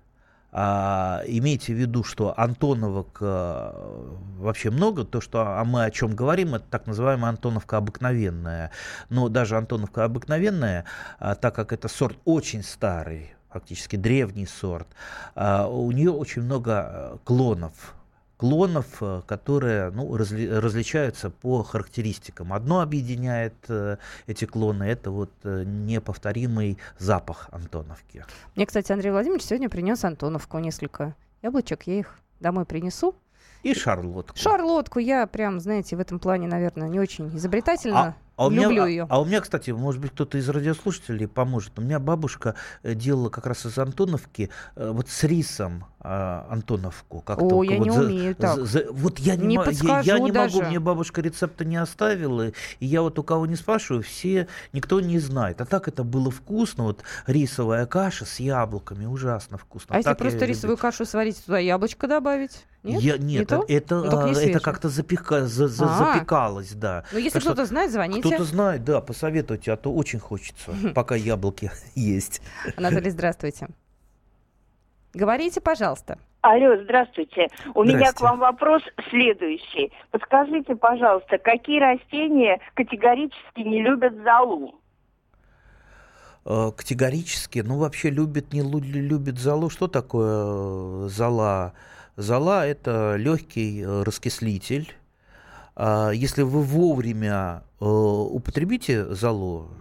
[0.51, 6.15] а, имейте в виду, что Антоновок а, вообще много, то, что а мы о чем
[6.15, 8.71] говорим, это так называемая Антоновка обыкновенная.
[9.09, 10.85] Но даже Антоновка обыкновенная,
[11.19, 14.87] а, так как это сорт очень старый, фактически древний сорт,
[15.35, 17.95] а, у нее очень много а, клонов
[18.41, 22.53] клонов, э, которые ну, разли, различаются по характеристикам.
[22.53, 28.25] Одно объединяет э, эти клоны, это вот э, неповторимый запах Антоновки.
[28.55, 33.13] Мне, кстати, Андрей Владимирович сегодня принес Антоновку несколько яблочек, я их домой принесу.
[33.61, 34.35] И шарлотку.
[34.35, 37.99] Шарлотку я прям, знаете, в этом плане, наверное, не очень изобретательно.
[37.99, 39.03] А, а у Люблю меня, ее.
[39.03, 41.77] А, а у меня, кстати, может быть, кто-то из радиослушателей поможет.
[41.77, 47.21] У меня бабушка делала как раз из Антоновки вот с рисом а, Антоновку.
[47.21, 48.65] Как О, я вот не за, умею так.
[48.65, 50.57] За, вот я не, не м- я, я не даже.
[50.57, 54.99] могу, мне бабушка рецепта не оставила, и я вот у кого не спрашиваю, все, никто
[55.01, 55.61] не знает.
[55.61, 59.95] А так это было вкусно, вот рисовая каша с яблоками, ужасно вкусно.
[59.95, 60.81] А так если просто рисовую люблю.
[60.81, 62.65] кашу сварить, туда яблочко добавить?
[62.83, 66.13] Нет, я, нет, не это, ну, это, это как-то запека, за, за, а.
[66.13, 67.03] запекалось, да.
[67.11, 68.21] Ну, если кто-то знает, звоните.
[68.21, 72.41] Кто-то знает, да, посоветуйте, а то очень хочется, пока яблоки есть.
[72.77, 73.67] Анатолий, здравствуйте.
[75.13, 76.17] Говорите, пожалуйста.
[76.41, 77.49] Алло, здравствуйте.
[77.75, 79.91] У меня к вам вопрос следующий.
[80.09, 84.73] Подскажите, пожалуйста, какие растения категорически не любят золу?
[86.45, 89.69] Э, категорически, ну вообще любит, не любит золу.
[89.69, 91.09] Что такое э,
[92.17, 94.93] Зола– это легкий э, раскислитель.
[95.75, 99.71] А если вы вовремя употребите золу,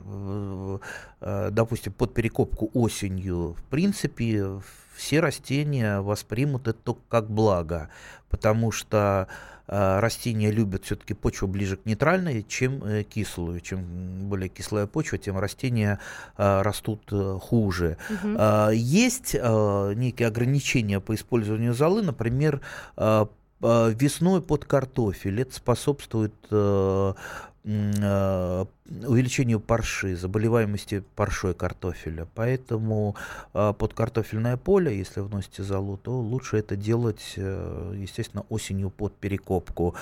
[1.21, 4.61] допустим, под перекопку осенью, в принципе,
[5.01, 7.89] все растения воспримут это как благо,
[8.29, 13.61] потому что э, растения любят все-таки почву ближе к нейтральной, чем э, кислую.
[13.61, 16.01] Чем более кислая почва, тем растения
[16.37, 17.97] э, растут э, хуже.
[18.11, 18.37] Угу.
[18.39, 22.61] Э, есть э, некие ограничения по использованию золы, например,
[22.97, 23.27] э,
[23.63, 25.43] э весной под картофель.
[25.43, 27.15] Это способствует э, Э,
[27.63, 32.27] увеличению парши, заболеваемости паршой картофеля.
[32.35, 33.17] Поэтому
[33.53, 39.15] э, под картофельное поле, если вносите золу, то лучше это делать, э, естественно, осенью под
[39.15, 39.95] перекопку.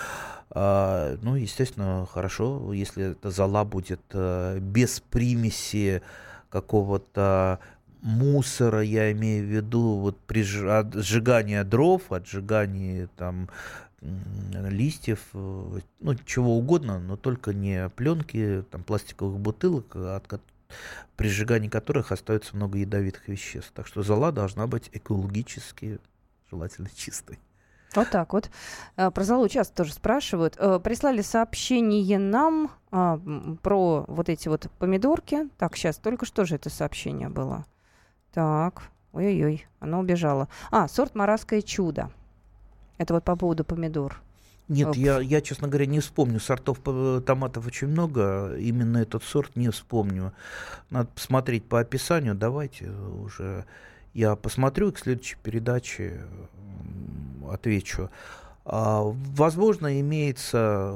[0.51, 6.01] А, ну, естественно, хорошо, если эта зола будет без примеси
[6.51, 7.59] какого-то
[8.03, 13.49] мусора, я имею в виду вот при сжигании дров, отжигании там
[14.01, 20.41] листьев, э, ну, чего угодно, но только не пленки, там, пластиковых бутылок, от,
[21.17, 23.73] при сжигании которых остается много ядовитых веществ.
[23.75, 25.99] Так что зола должна быть экологически
[26.51, 27.39] желательно чистой.
[27.95, 28.51] Вот так вот.
[28.97, 30.57] Э, про золу часто тоже спрашивают.
[30.59, 33.21] Э, прислали сообщение нам а,
[33.63, 35.49] про вот эти вот помидорки.
[35.59, 37.65] Так, сейчас, только что же это сообщение было?
[38.33, 38.83] Так,
[39.13, 40.49] ой-ой-ой, оно убежало.
[40.71, 42.11] А, сорт «Марасское чудо».
[42.99, 44.21] Это вот по поводу помидор.
[44.69, 46.41] Нет, я, я, честно говоря, не вспомню.
[46.41, 46.81] Сортов
[47.25, 48.55] томатов очень много.
[48.59, 50.33] Именно этот сорт не вспомню.
[50.91, 52.35] Надо посмотреть по описанию.
[52.35, 53.65] Давайте уже
[54.13, 56.27] я посмотрю и к следующей передаче
[57.51, 58.11] отвечу.
[58.71, 60.95] А, возможно, имеется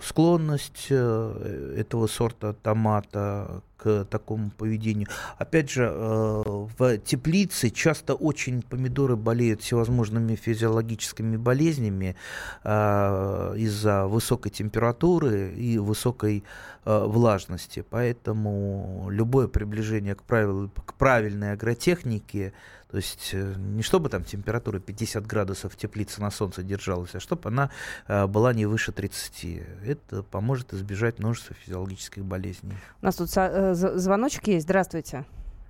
[0.00, 5.08] склонность э, этого сорта томата к такому поведению.
[5.36, 6.42] Опять же, э,
[6.78, 12.14] в теплице часто очень помидоры болеют всевозможными физиологическими болезнями
[12.62, 16.44] э, из-за высокой температуры и высокой
[16.84, 17.84] влажности.
[17.90, 22.54] Поэтому любое приближение к правильной агротехнике
[22.90, 27.20] то есть э, не чтобы там температура 50 градусов в теплице на солнце держалась, а
[27.20, 27.70] чтобы она
[28.08, 29.62] э, была не выше 30.
[29.86, 32.74] Это поможет избежать множества физиологических болезней.
[33.00, 34.64] У нас тут э, звоночек есть.
[34.64, 35.24] Здравствуйте.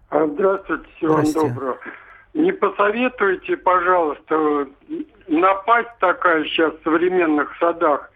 [0.09, 1.79] А, здравствуйте, всего вам доброго.
[2.33, 4.69] Не посоветуйте, пожалуйста,
[5.27, 8.11] напасть такая сейчас в современных садах.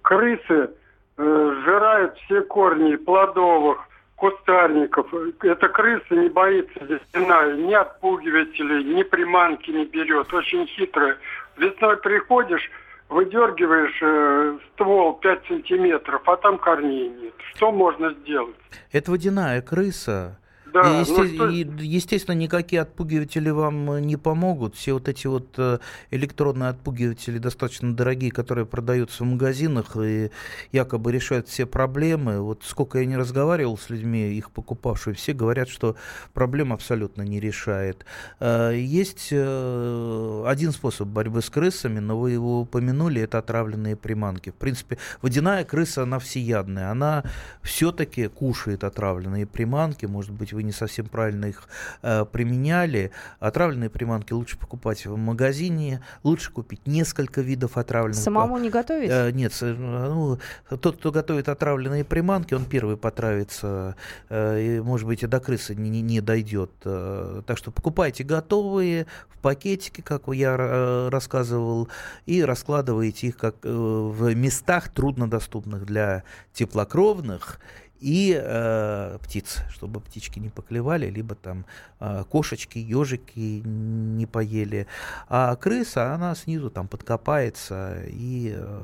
[0.00, 0.70] Крысы
[1.18, 3.78] сжирают все корни плодовых,
[4.22, 5.12] кустарников.
[5.42, 10.32] Эта крыса не боится весна, ни отпугивателей, ни приманки не берет.
[10.32, 11.16] Очень хитрая.
[11.56, 12.70] Весной приходишь,
[13.08, 17.34] выдергиваешь э, ствол 5 сантиметров, а там корней нет.
[17.56, 18.54] Что можно сделать?
[18.92, 20.38] Это водяная крыса.
[20.72, 21.22] Да, и, есте...
[21.22, 24.74] ну, и, естественно, никакие отпугиватели вам э, не помогут.
[24.74, 25.78] Все вот эти вот э,
[26.10, 30.30] электронные отпугиватели достаточно дорогие, которые продаются в магазинах и
[30.72, 32.40] якобы решают все проблемы.
[32.40, 35.96] Вот сколько я не разговаривал с людьми, их покупавшими, все говорят, что
[36.32, 38.06] проблем абсолютно не решает.
[38.40, 44.50] Э, есть один способ борьбы с крысами, но вы его упомянули, это отравленные приманки.
[44.50, 46.90] В принципе, водяная крыса, она всеядная.
[46.90, 47.24] Она
[47.62, 50.06] все-таки кушает отравленные приманки.
[50.06, 51.68] Может быть, вы не совсем правильно их
[52.02, 53.10] э, применяли.
[53.40, 58.22] Отравленные приманки лучше покупать в магазине, лучше купить несколько видов отравленных.
[58.22, 59.10] Самому не готовить?
[59.10, 63.96] Э, нет, ну, тот, кто готовит отравленные приманки, он первый потравится,
[64.28, 66.70] э, и, может быть, и до крысы не, не дойдет.
[66.84, 71.88] Э, так что покупайте готовые в пакетике, как я э, рассказывал,
[72.26, 77.60] и раскладываете их как э, в местах труднодоступных для теплокровных
[78.02, 81.64] и э, птиц, чтобы птички не поклевали, либо там
[82.00, 84.88] э, кошечки, ежики не поели.
[85.28, 88.80] А крыса, она снизу там подкопается и э,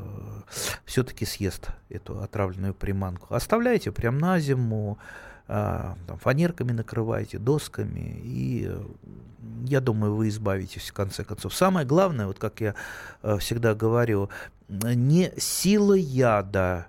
[0.84, 3.34] все-таки съест эту отравленную приманку.
[3.34, 4.98] Оставляйте прям на зиму,
[5.48, 8.82] э, там, фанерками накрывайте, досками, и э,
[9.66, 11.54] я думаю, вы избавитесь в конце концов.
[11.54, 12.76] Самое главное, вот как я
[13.22, 14.30] э, всегда говорю,
[14.68, 16.86] не сила яда,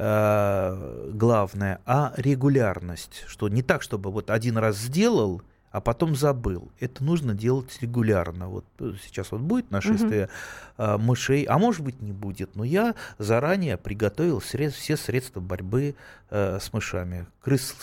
[0.00, 3.24] э, главное, а регулярность.
[3.26, 6.70] Что не так, чтобы вот один раз сделал, а потом забыл.
[6.80, 8.48] Это нужно делать регулярно.
[8.48, 10.28] Вот э, сейчас вот будет нашествие
[10.76, 10.98] угу.
[10.98, 15.94] мышей, а может быть не будет, но я заранее приготовил сред, все средства борьбы
[16.30, 17.26] э, с мышами.
[17.42, 17.74] Крыс,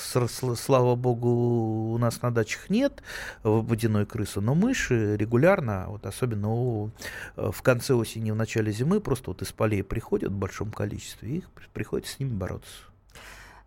[0.58, 3.02] слава богу, у нас на дачах нет
[3.44, 6.92] водяной крысы, но мыши регулярно, вот особенно у,
[7.36, 11.30] э, в конце осени, в начале зимы, просто вот из полей приходят в большом количестве,
[11.30, 12.87] и их приходится с ними бороться.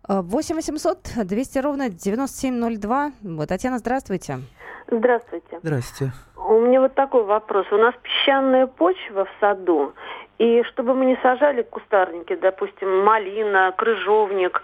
[0.07, 3.11] 8 800 200 ровно 9702.
[3.23, 4.39] Вот, Татьяна, здравствуйте.
[4.87, 5.59] Здравствуйте.
[5.61, 6.13] Здравствуйте.
[6.35, 7.65] У меня вот такой вопрос.
[7.71, 9.93] У нас песчаная почва в саду,
[10.37, 14.61] и чтобы мы не сажали кустарники, допустим, малина, крыжовник,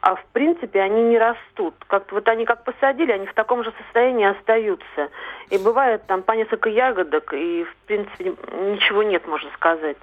[0.00, 1.74] а в принципе они не растут.
[1.86, 5.10] Как-то вот они как посадили, они в таком же состоянии остаются.
[5.50, 9.98] И бывает там по несколько ягодок, и в принципе ничего нет, можно сказать.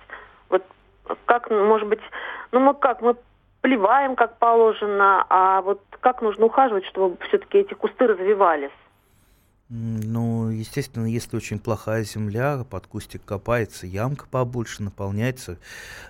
[0.50, 0.64] Вот
[1.26, 2.02] как, может быть,
[2.52, 3.16] ну мы как, мы
[3.66, 8.70] поливаем как положено, а вот как нужно ухаживать, чтобы все-таки эти кусты развивались?
[9.70, 15.58] Ну, естественно, если очень плохая земля, под кустик копается, ямка побольше, наполняется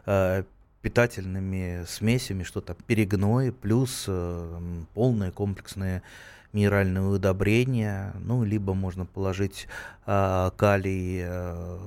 [0.05, 0.43] э,
[0.81, 4.59] питательными смесями, что-то перегной, плюс э,
[4.93, 6.03] полное комплексное
[6.51, 9.69] минеральное удобрение, ну, либо можно положить
[10.05, 11.77] э, калий э,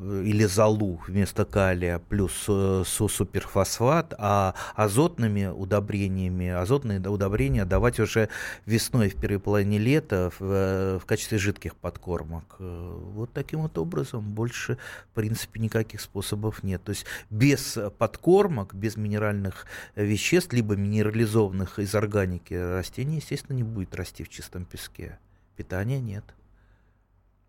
[0.00, 8.28] или золу вместо калия плюс э, суперфосфат, а азотными удобрениями, азотные удобрения давать уже
[8.66, 12.56] весной в первой половине лета в, э, в качестве жидких подкормок.
[12.58, 14.78] Э, вот таким вот образом больше,
[15.12, 16.82] в принципе, никаких способов нет.
[16.84, 23.94] То есть без подкормок, без минеральных веществ, либо минерализованных из органики растений, естественно, не будет
[23.94, 25.18] расти в чистом песке.
[25.56, 26.24] Питания нет.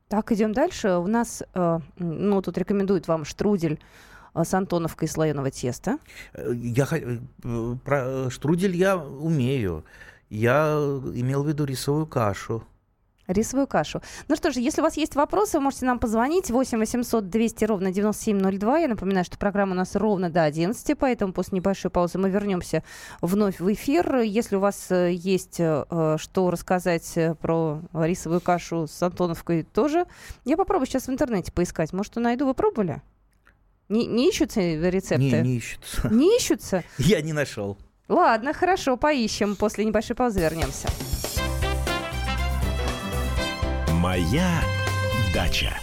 [0.10, 0.98] Так, идем дальше.
[0.98, 3.80] У нас, э, ну, тут рекомендуют вам штрудель
[4.34, 6.00] э, с антоновкой слоеного теста.
[6.34, 6.88] Э, я,
[7.86, 9.86] про штрудель я умею.
[10.32, 10.74] Я
[11.14, 12.64] имел в виду рисовую кашу.
[13.30, 14.02] Рисовую кашу.
[14.28, 17.66] Ну что же, если у вас есть вопросы, вы можете нам позвонить 8 800 200
[17.66, 18.80] ровно 9702.
[18.80, 22.84] Я напоминаю, что программа у нас ровно до 11, поэтому после небольшой паузы мы вернемся
[23.22, 24.18] вновь в эфир.
[24.22, 30.06] Если у вас э, есть э, что рассказать э, про рисовую кашу с Антоновкой тоже,
[30.44, 31.94] я попробую сейчас в интернете поискать.
[31.94, 32.48] Может, найду.
[32.48, 33.04] Вы пробовали?
[33.90, 35.24] Не, не ищутся рецепты?
[35.24, 36.10] Не, не ищутся.
[36.10, 36.84] Не ищутся?
[36.98, 37.78] Я не нашел.
[38.08, 39.56] Ладно, хорошо, поищем.
[39.56, 40.90] После небольшой паузы вернемся.
[44.02, 44.62] Моя
[45.34, 45.74] дача.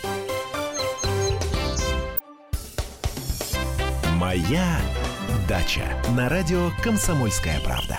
[4.14, 4.78] Моя
[5.46, 5.82] дача.
[6.16, 7.98] На радио Комсомольская правда.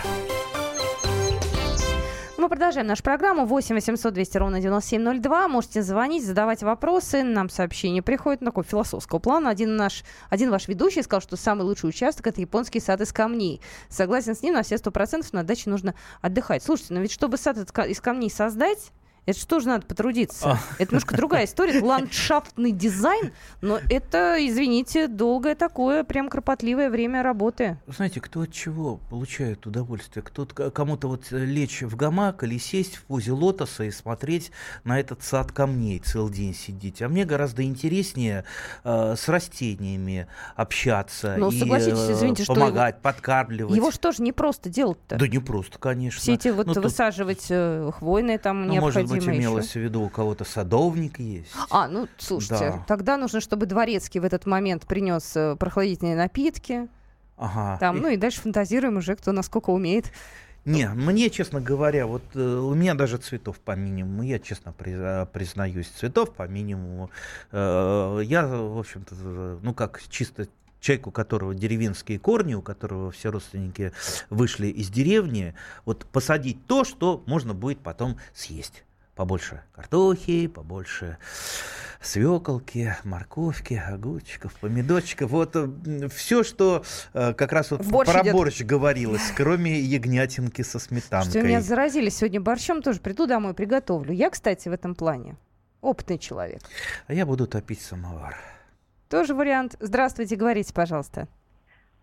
[2.40, 3.46] Мы продолжаем нашу программу.
[3.46, 5.48] 8 800 200 ровно 9702.
[5.50, 7.22] Можете звонить, задавать вопросы.
[7.22, 9.52] Нам сообщение приходит на такой философского плана.
[9.52, 13.62] Один, наш, один ваш ведущий сказал, что самый лучший участок– это японский сад из камней.
[13.88, 16.64] Согласен с ним, на все сто процентов на даче нужно отдыхать.
[16.64, 18.92] Слушайте, но ведь чтобы сад из камней создать,
[19.28, 20.52] Это что же надо потрудиться?
[20.54, 20.60] А.
[20.80, 21.82] Это немножко другая история.
[21.82, 27.78] Ландшафтный дизайн, но это, извините, долгое такое, прям кропотливое время работы.
[27.88, 30.24] Знаете, кто от чего получает удовольствие?
[30.24, 34.52] Кто-то, кому-то вот лечь в гамак или сесть в позе лотоса и смотреть
[34.86, 37.02] на этот сад камней целый день сидеть.
[37.02, 38.46] А мне гораздо интереснее
[38.86, 41.78] э, с растениями общаться ну, и э,
[42.14, 43.76] извините, помогать, что подкармливать.
[43.76, 45.18] Его что же не просто делать-то?
[45.18, 46.22] Да не просто, конечно.
[46.22, 47.48] Все эти вот ну, высаживать тут...
[47.50, 49.80] Э, хвойные там ну, необходимо Быть, имелось еще.
[49.80, 51.52] в виду, у кого-то садовник есть.
[51.70, 52.84] А, ну, слушайте, да.
[52.88, 56.88] тогда нужно, чтобы дворецкий в этот момент принес э, прохладительные напитки.
[57.38, 57.78] Ага.
[57.80, 58.00] Там, и...
[58.00, 60.12] ну и дальше фантазируем уже, кто насколько умеет.
[60.66, 65.88] Не, мне, честно говоря, вот э, у меня даже цветов по минимуму, я честно признаюсь,
[65.88, 67.10] цветов по минимуму.
[67.54, 70.48] Э, я, в общем-то, ну как чисто
[70.82, 73.94] человек, у которого деревенские корни, у которого все родственники
[74.30, 75.56] вышли из деревни,
[75.86, 78.84] вот посадить то, что можно будет потом съесть.
[79.18, 81.18] Побольше картохи, побольше
[82.02, 85.32] свеколки, морковки, огурчиков, помидорчиков.
[85.32, 85.58] Вот
[86.14, 86.84] все, что
[87.16, 88.34] э, как раз вот борщ про идет.
[88.34, 91.32] борщ говорилось, кроме ягнятинки со сметанкой.
[91.32, 94.14] Что меня заразили сегодня борщом, тоже приду домой, приготовлю.
[94.14, 95.36] Я, кстати, в этом плане
[95.82, 96.62] опытный человек.
[97.08, 98.38] А я буду топить самовар.
[99.10, 99.78] Тоже вариант.
[99.80, 101.28] Здравствуйте, говорите, пожалуйста.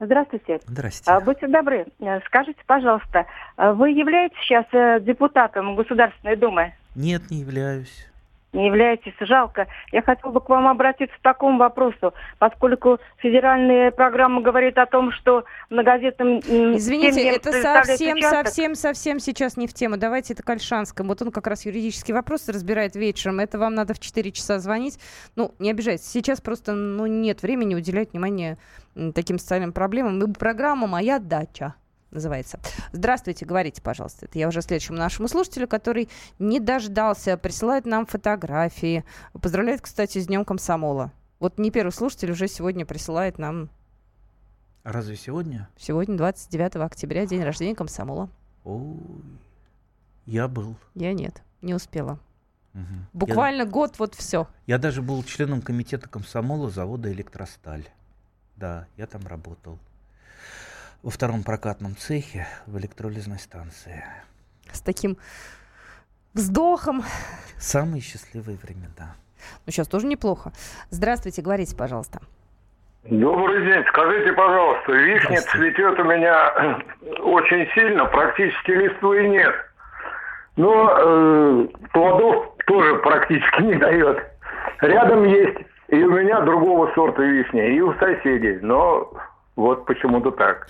[0.00, 0.58] Здравствуйте.
[0.66, 1.12] Здравствуйте.
[1.12, 4.66] А, будьте добры, э, скажите, пожалуйста, э, вы являетесь сейчас
[5.04, 6.74] депутатом Государственной Думы?
[6.94, 8.06] Нет, не являюсь
[8.54, 9.66] не являетесь, жалко.
[9.92, 15.12] Я хотела бы к вам обратиться к такому вопросу, поскольку федеральная программа говорит о том,
[15.12, 18.46] что многодетным Извините, это совсем, участок.
[18.46, 19.96] совсем, совсем сейчас не в тему.
[19.96, 21.08] Давайте это к Альшанскому.
[21.08, 23.40] Вот он как раз юридические вопросы разбирает вечером.
[23.40, 24.98] Это вам надо в 4 часа звонить.
[25.36, 26.06] Ну, не обижайтесь.
[26.06, 28.56] Сейчас просто ну, нет времени уделять внимание
[29.14, 30.22] таким социальным проблемам.
[30.22, 31.74] И программа «Моя дача»
[32.14, 32.58] называется.
[32.92, 34.26] Здравствуйте, говорите, пожалуйста.
[34.26, 36.08] Это я уже следующему нашему слушателю, который
[36.38, 39.04] не дождался, присылает нам фотографии.
[39.32, 41.12] Поздравляет, кстати, с Днем комсомола.
[41.40, 43.68] Вот не первый слушатель уже сегодня присылает нам...
[44.82, 45.68] А разве сегодня?
[45.76, 48.28] Сегодня, 29 октября, день рождения комсомола.
[48.64, 48.98] Ой,
[50.26, 50.76] я был.
[50.94, 52.18] Я нет, не успела.
[52.74, 52.82] Угу.
[53.12, 54.48] Буквально я, год, вот все.
[54.66, 57.88] Я даже был членом комитета комсомола завода «Электросталь».
[58.56, 59.78] Да, я там работал
[61.04, 64.02] во втором прокатном цехе в электролизной станции.
[64.72, 65.18] С таким
[66.32, 67.02] вздохом.
[67.58, 69.14] Самые счастливые времена.
[69.66, 70.52] Ну, сейчас тоже неплохо.
[70.88, 72.20] Здравствуйте, говорите, пожалуйста.
[73.04, 73.84] Добрый день.
[73.88, 76.80] Скажите, пожалуйста, вишня цветет у меня
[77.22, 79.54] очень сильно, практически листвы нет.
[80.56, 84.24] Но э, плодов тоже практически не дает.
[84.80, 88.58] Рядом есть и у меня другого сорта вишня, и у соседей.
[88.62, 89.12] Но
[89.56, 90.66] вот почему-то так.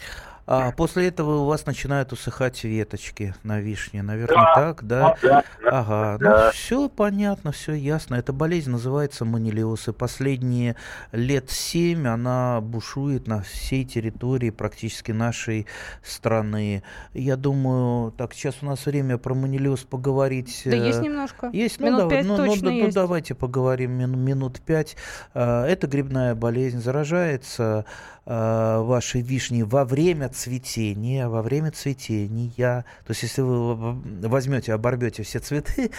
[0.46, 5.16] А после этого у вас начинают усыхать веточки на вишне, наверное, да, так, да?
[5.22, 6.44] да, ага, да.
[6.46, 8.16] ну все понятно, все ясно.
[8.16, 10.76] Эта болезнь называется манилиоз, и последние
[11.12, 15.66] лет семь она бушует на всей территории практически нашей
[16.02, 16.82] страны.
[17.14, 20.62] Я думаю, так, сейчас у нас время про манилиоз поговорить.
[20.66, 21.50] Да есть э, немножко.
[21.52, 22.86] Есть, ну, минут ну, пять ну, точно ну, есть.
[22.88, 24.96] ну давайте поговорим минут, минут пять.
[25.32, 27.86] А, это грибная болезнь, заражается
[28.26, 35.22] а, вашей вишни во время цветения, во время цветения, то есть если вы возьмете, оборвете
[35.24, 35.90] все цветы,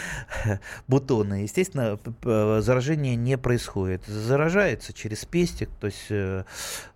[0.88, 2.00] бутоны, естественно,
[2.62, 4.06] заражение не происходит.
[4.08, 6.46] Заражается через пестик, то есть э,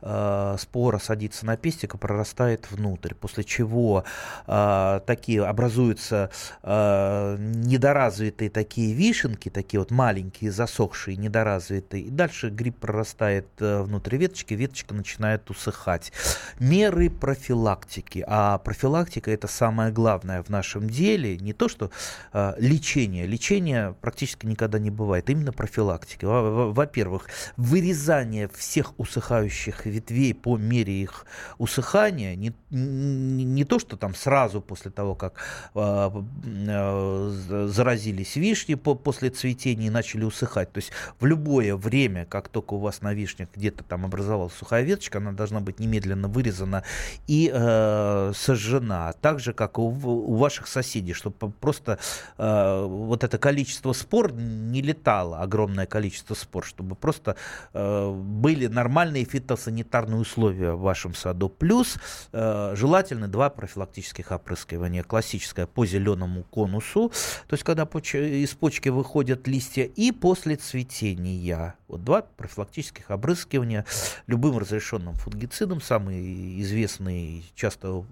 [0.01, 4.05] э, спора садится на пестик и прорастает внутрь, после чего
[4.47, 6.31] э, такие образуются
[6.63, 14.17] э, недоразвитые такие вишенки, такие вот маленькие, засохшие, недоразвитые, и дальше гриб прорастает э, внутрь
[14.17, 15.18] веточки, веточка начинает
[15.49, 16.11] усыхать.
[16.59, 18.23] Меры профилактики.
[18.27, 21.37] А профилактика это самое главное в нашем деле.
[21.37, 21.91] Не то, что
[22.33, 23.25] э, лечение.
[23.25, 25.29] Лечение практически никогда не бывает.
[25.29, 26.25] Именно профилактика.
[26.27, 31.25] Во-первых, вырезание всех усыхающих ветвей по мере их
[31.57, 32.35] усыхания.
[32.35, 35.33] Не, не, не то, что там сразу после того, как
[35.75, 36.11] э,
[36.45, 40.71] э, заразились вишни по, после цветения и начали усыхать.
[40.71, 44.83] То есть в любое время, как только у вас на вишнях где-то там образовалась сухая
[44.83, 46.83] веточка, она должна быть немедленно вырезана
[47.27, 51.99] и э, сожжена, так же, как у, у ваших соседей, чтобы просто
[52.37, 57.35] э, вот это количество спор не летало, огромное количество спор, чтобы просто
[57.73, 61.49] э, были нормальные фитосанитарные условия в вашем саду.
[61.49, 61.97] Плюс
[62.31, 65.03] э, желательно два профилактических опрыскивания.
[65.03, 67.09] Классическое по зеленому конусу,
[67.47, 71.75] то есть когда поч- из почки выходят листья, и после цветения.
[71.89, 73.83] Вот два профилактических опрыскивания
[74.27, 78.05] любым разрешенным фунгицидом, самый известный, часто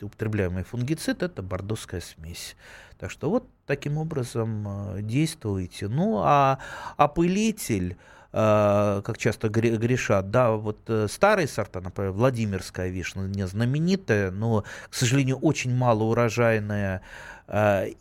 [0.00, 2.56] употребляемый фунгицид это бордоская смесь.
[2.98, 5.88] Так что вот таким образом э, действуйте.
[5.88, 6.58] Ну а
[6.96, 7.96] опылитель
[8.32, 14.94] э, как часто грешат, да, вот э, старые сорта, например, Владимирская вишня, знаменитая, но, к
[14.94, 17.02] сожалению, очень малоурожайная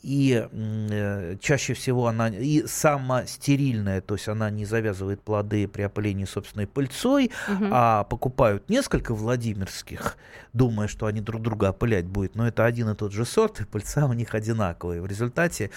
[0.01, 6.23] и э, чаще всего она и самостерильная, то есть она не завязывает плоды при опылении
[6.23, 7.65] собственной пыльцой, угу.
[7.69, 10.17] а покупают несколько Владимирских,
[10.53, 13.65] думая, что они друг друга опылять будут, но это один и тот же сорт, и
[13.65, 15.01] пыльца у них одинаковые.
[15.01, 15.69] В результате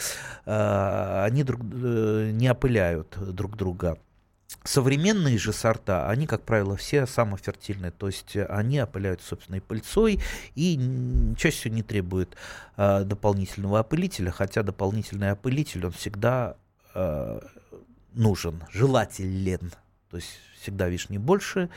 [0.46, 3.98] э, они друг, э, не опыляют друг друга.
[4.62, 10.20] Современные же сорта, они, как правило, все самофертильные, то есть они опыляют собственной пыльцой
[10.54, 10.80] и
[11.36, 12.36] чаще всего не требуют
[12.76, 16.56] э, дополнительного опылителя, хотя дополнительный опылитель, он всегда
[16.94, 17.40] э,
[18.14, 19.72] нужен, желателен,
[20.08, 20.30] то есть
[20.60, 21.68] всегда вишни больше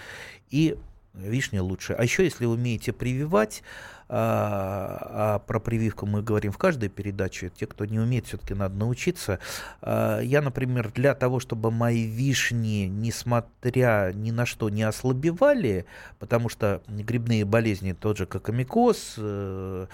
[0.50, 0.78] и
[1.20, 1.94] вишня лучше.
[1.94, 3.64] А еще, если вы умеете прививать,
[4.10, 7.50] а, а про прививку мы говорим в каждой передаче.
[7.50, 9.40] Те, кто не умеет, все-таки надо научиться.
[9.82, 15.86] А, я, например, для того, чтобы мои вишни, несмотря ни на что, не ослабевали,
[16.20, 19.88] потому что грибные болезни, тот же кокомикоз, э,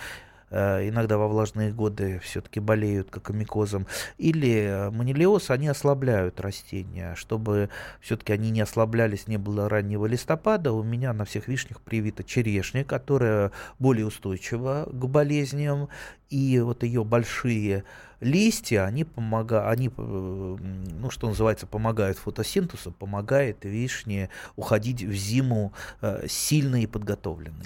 [0.54, 3.88] иногда во влажные годы все-таки болеют кокомикозом,
[4.18, 7.16] или манилиоз, они ослабляют растения.
[7.16, 12.24] Чтобы все-таки они не ослаблялись, не было раннего листопада, у меня на всех вишнях привита
[12.24, 15.90] черешня, которая более устойчива к болезням,
[16.34, 17.84] и вот ее большие
[18.20, 25.74] листья, они помогают, они, э, ну, что называется, помогают фотосинтезу, помогает вишне уходить в зиму
[26.02, 27.66] э, сильной и подготовленной.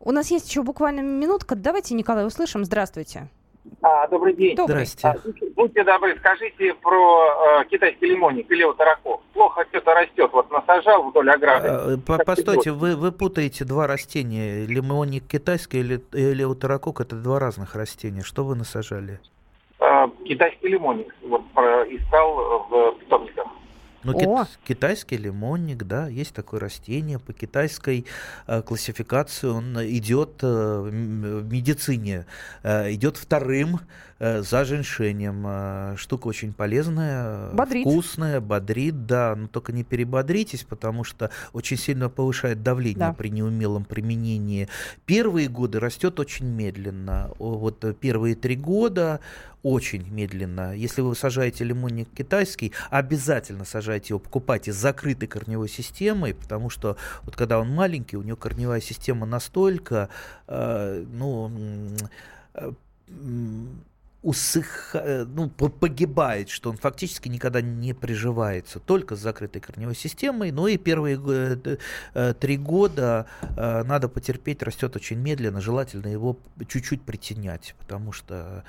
[0.00, 1.54] У нас есть еще буквально минутка.
[1.54, 2.64] Давайте, Николай, услышим.
[2.64, 3.28] Здравствуйте.
[3.82, 4.56] А, добрый день.
[4.56, 5.08] Здрасте.
[5.08, 5.16] А,
[5.56, 9.20] будьте добры, скажите про э, китайский лимонник или тараков.
[9.32, 11.68] Плохо что-то растет, вот насажал вдоль ограды.
[11.68, 14.66] А, постойте, вы, вы путаете два растения.
[14.66, 18.22] Лимонник китайский или, или таракок это два разных растения.
[18.22, 19.20] Что вы насажали?
[19.80, 21.14] А, китайский лимонник.
[21.22, 21.42] Вот
[21.88, 23.46] искал в питомниках.
[24.04, 27.18] Ну, кит, китайский лимонник, да, есть такое растение.
[27.18, 28.06] По китайской
[28.46, 32.26] э, классификации он идет э, в медицине,
[32.62, 33.80] э, идет вторым
[34.18, 35.44] за женьшенем.
[35.46, 37.86] Э, штука очень полезная, бодрит.
[37.86, 43.12] вкусная, бодрит, да, но только не перебодритесь, потому что очень сильно повышает давление да.
[43.12, 44.68] при неумелом применении.
[45.06, 47.30] Первые годы растет очень медленно.
[47.38, 49.20] Вот первые три года
[49.62, 50.74] очень медленно.
[50.74, 56.96] Если вы сажаете лимонник китайский, обязательно сажайте его, покупайте с закрытой корневой системой, потому что
[57.22, 60.08] вот когда он маленький, у него корневая система настолько,
[60.46, 61.50] э, ну,
[62.54, 62.72] э,
[64.22, 70.50] усых, э, ну, погибает, что он фактически никогда не приживается, только с закрытой корневой системой.
[70.50, 71.20] Ну и первые
[72.14, 78.64] э, три года э, надо потерпеть, растет очень медленно, желательно его чуть-чуть притенять, потому что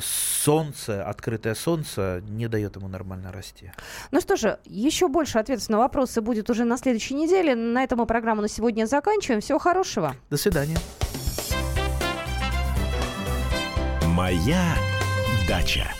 [0.00, 3.72] солнце, открытое солнце не дает ему нормально расти.
[4.12, 7.56] Ну что же, еще больше ответов на вопросы будет уже на следующей неделе.
[7.56, 9.40] На этом мы программу на сегодня заканчиваем.
[9.40, 10.14] Всего хорошего.
[10.30, 10.78] До свидания.
[14.18, 14.74] Моя
[15.46, 15.94] дача.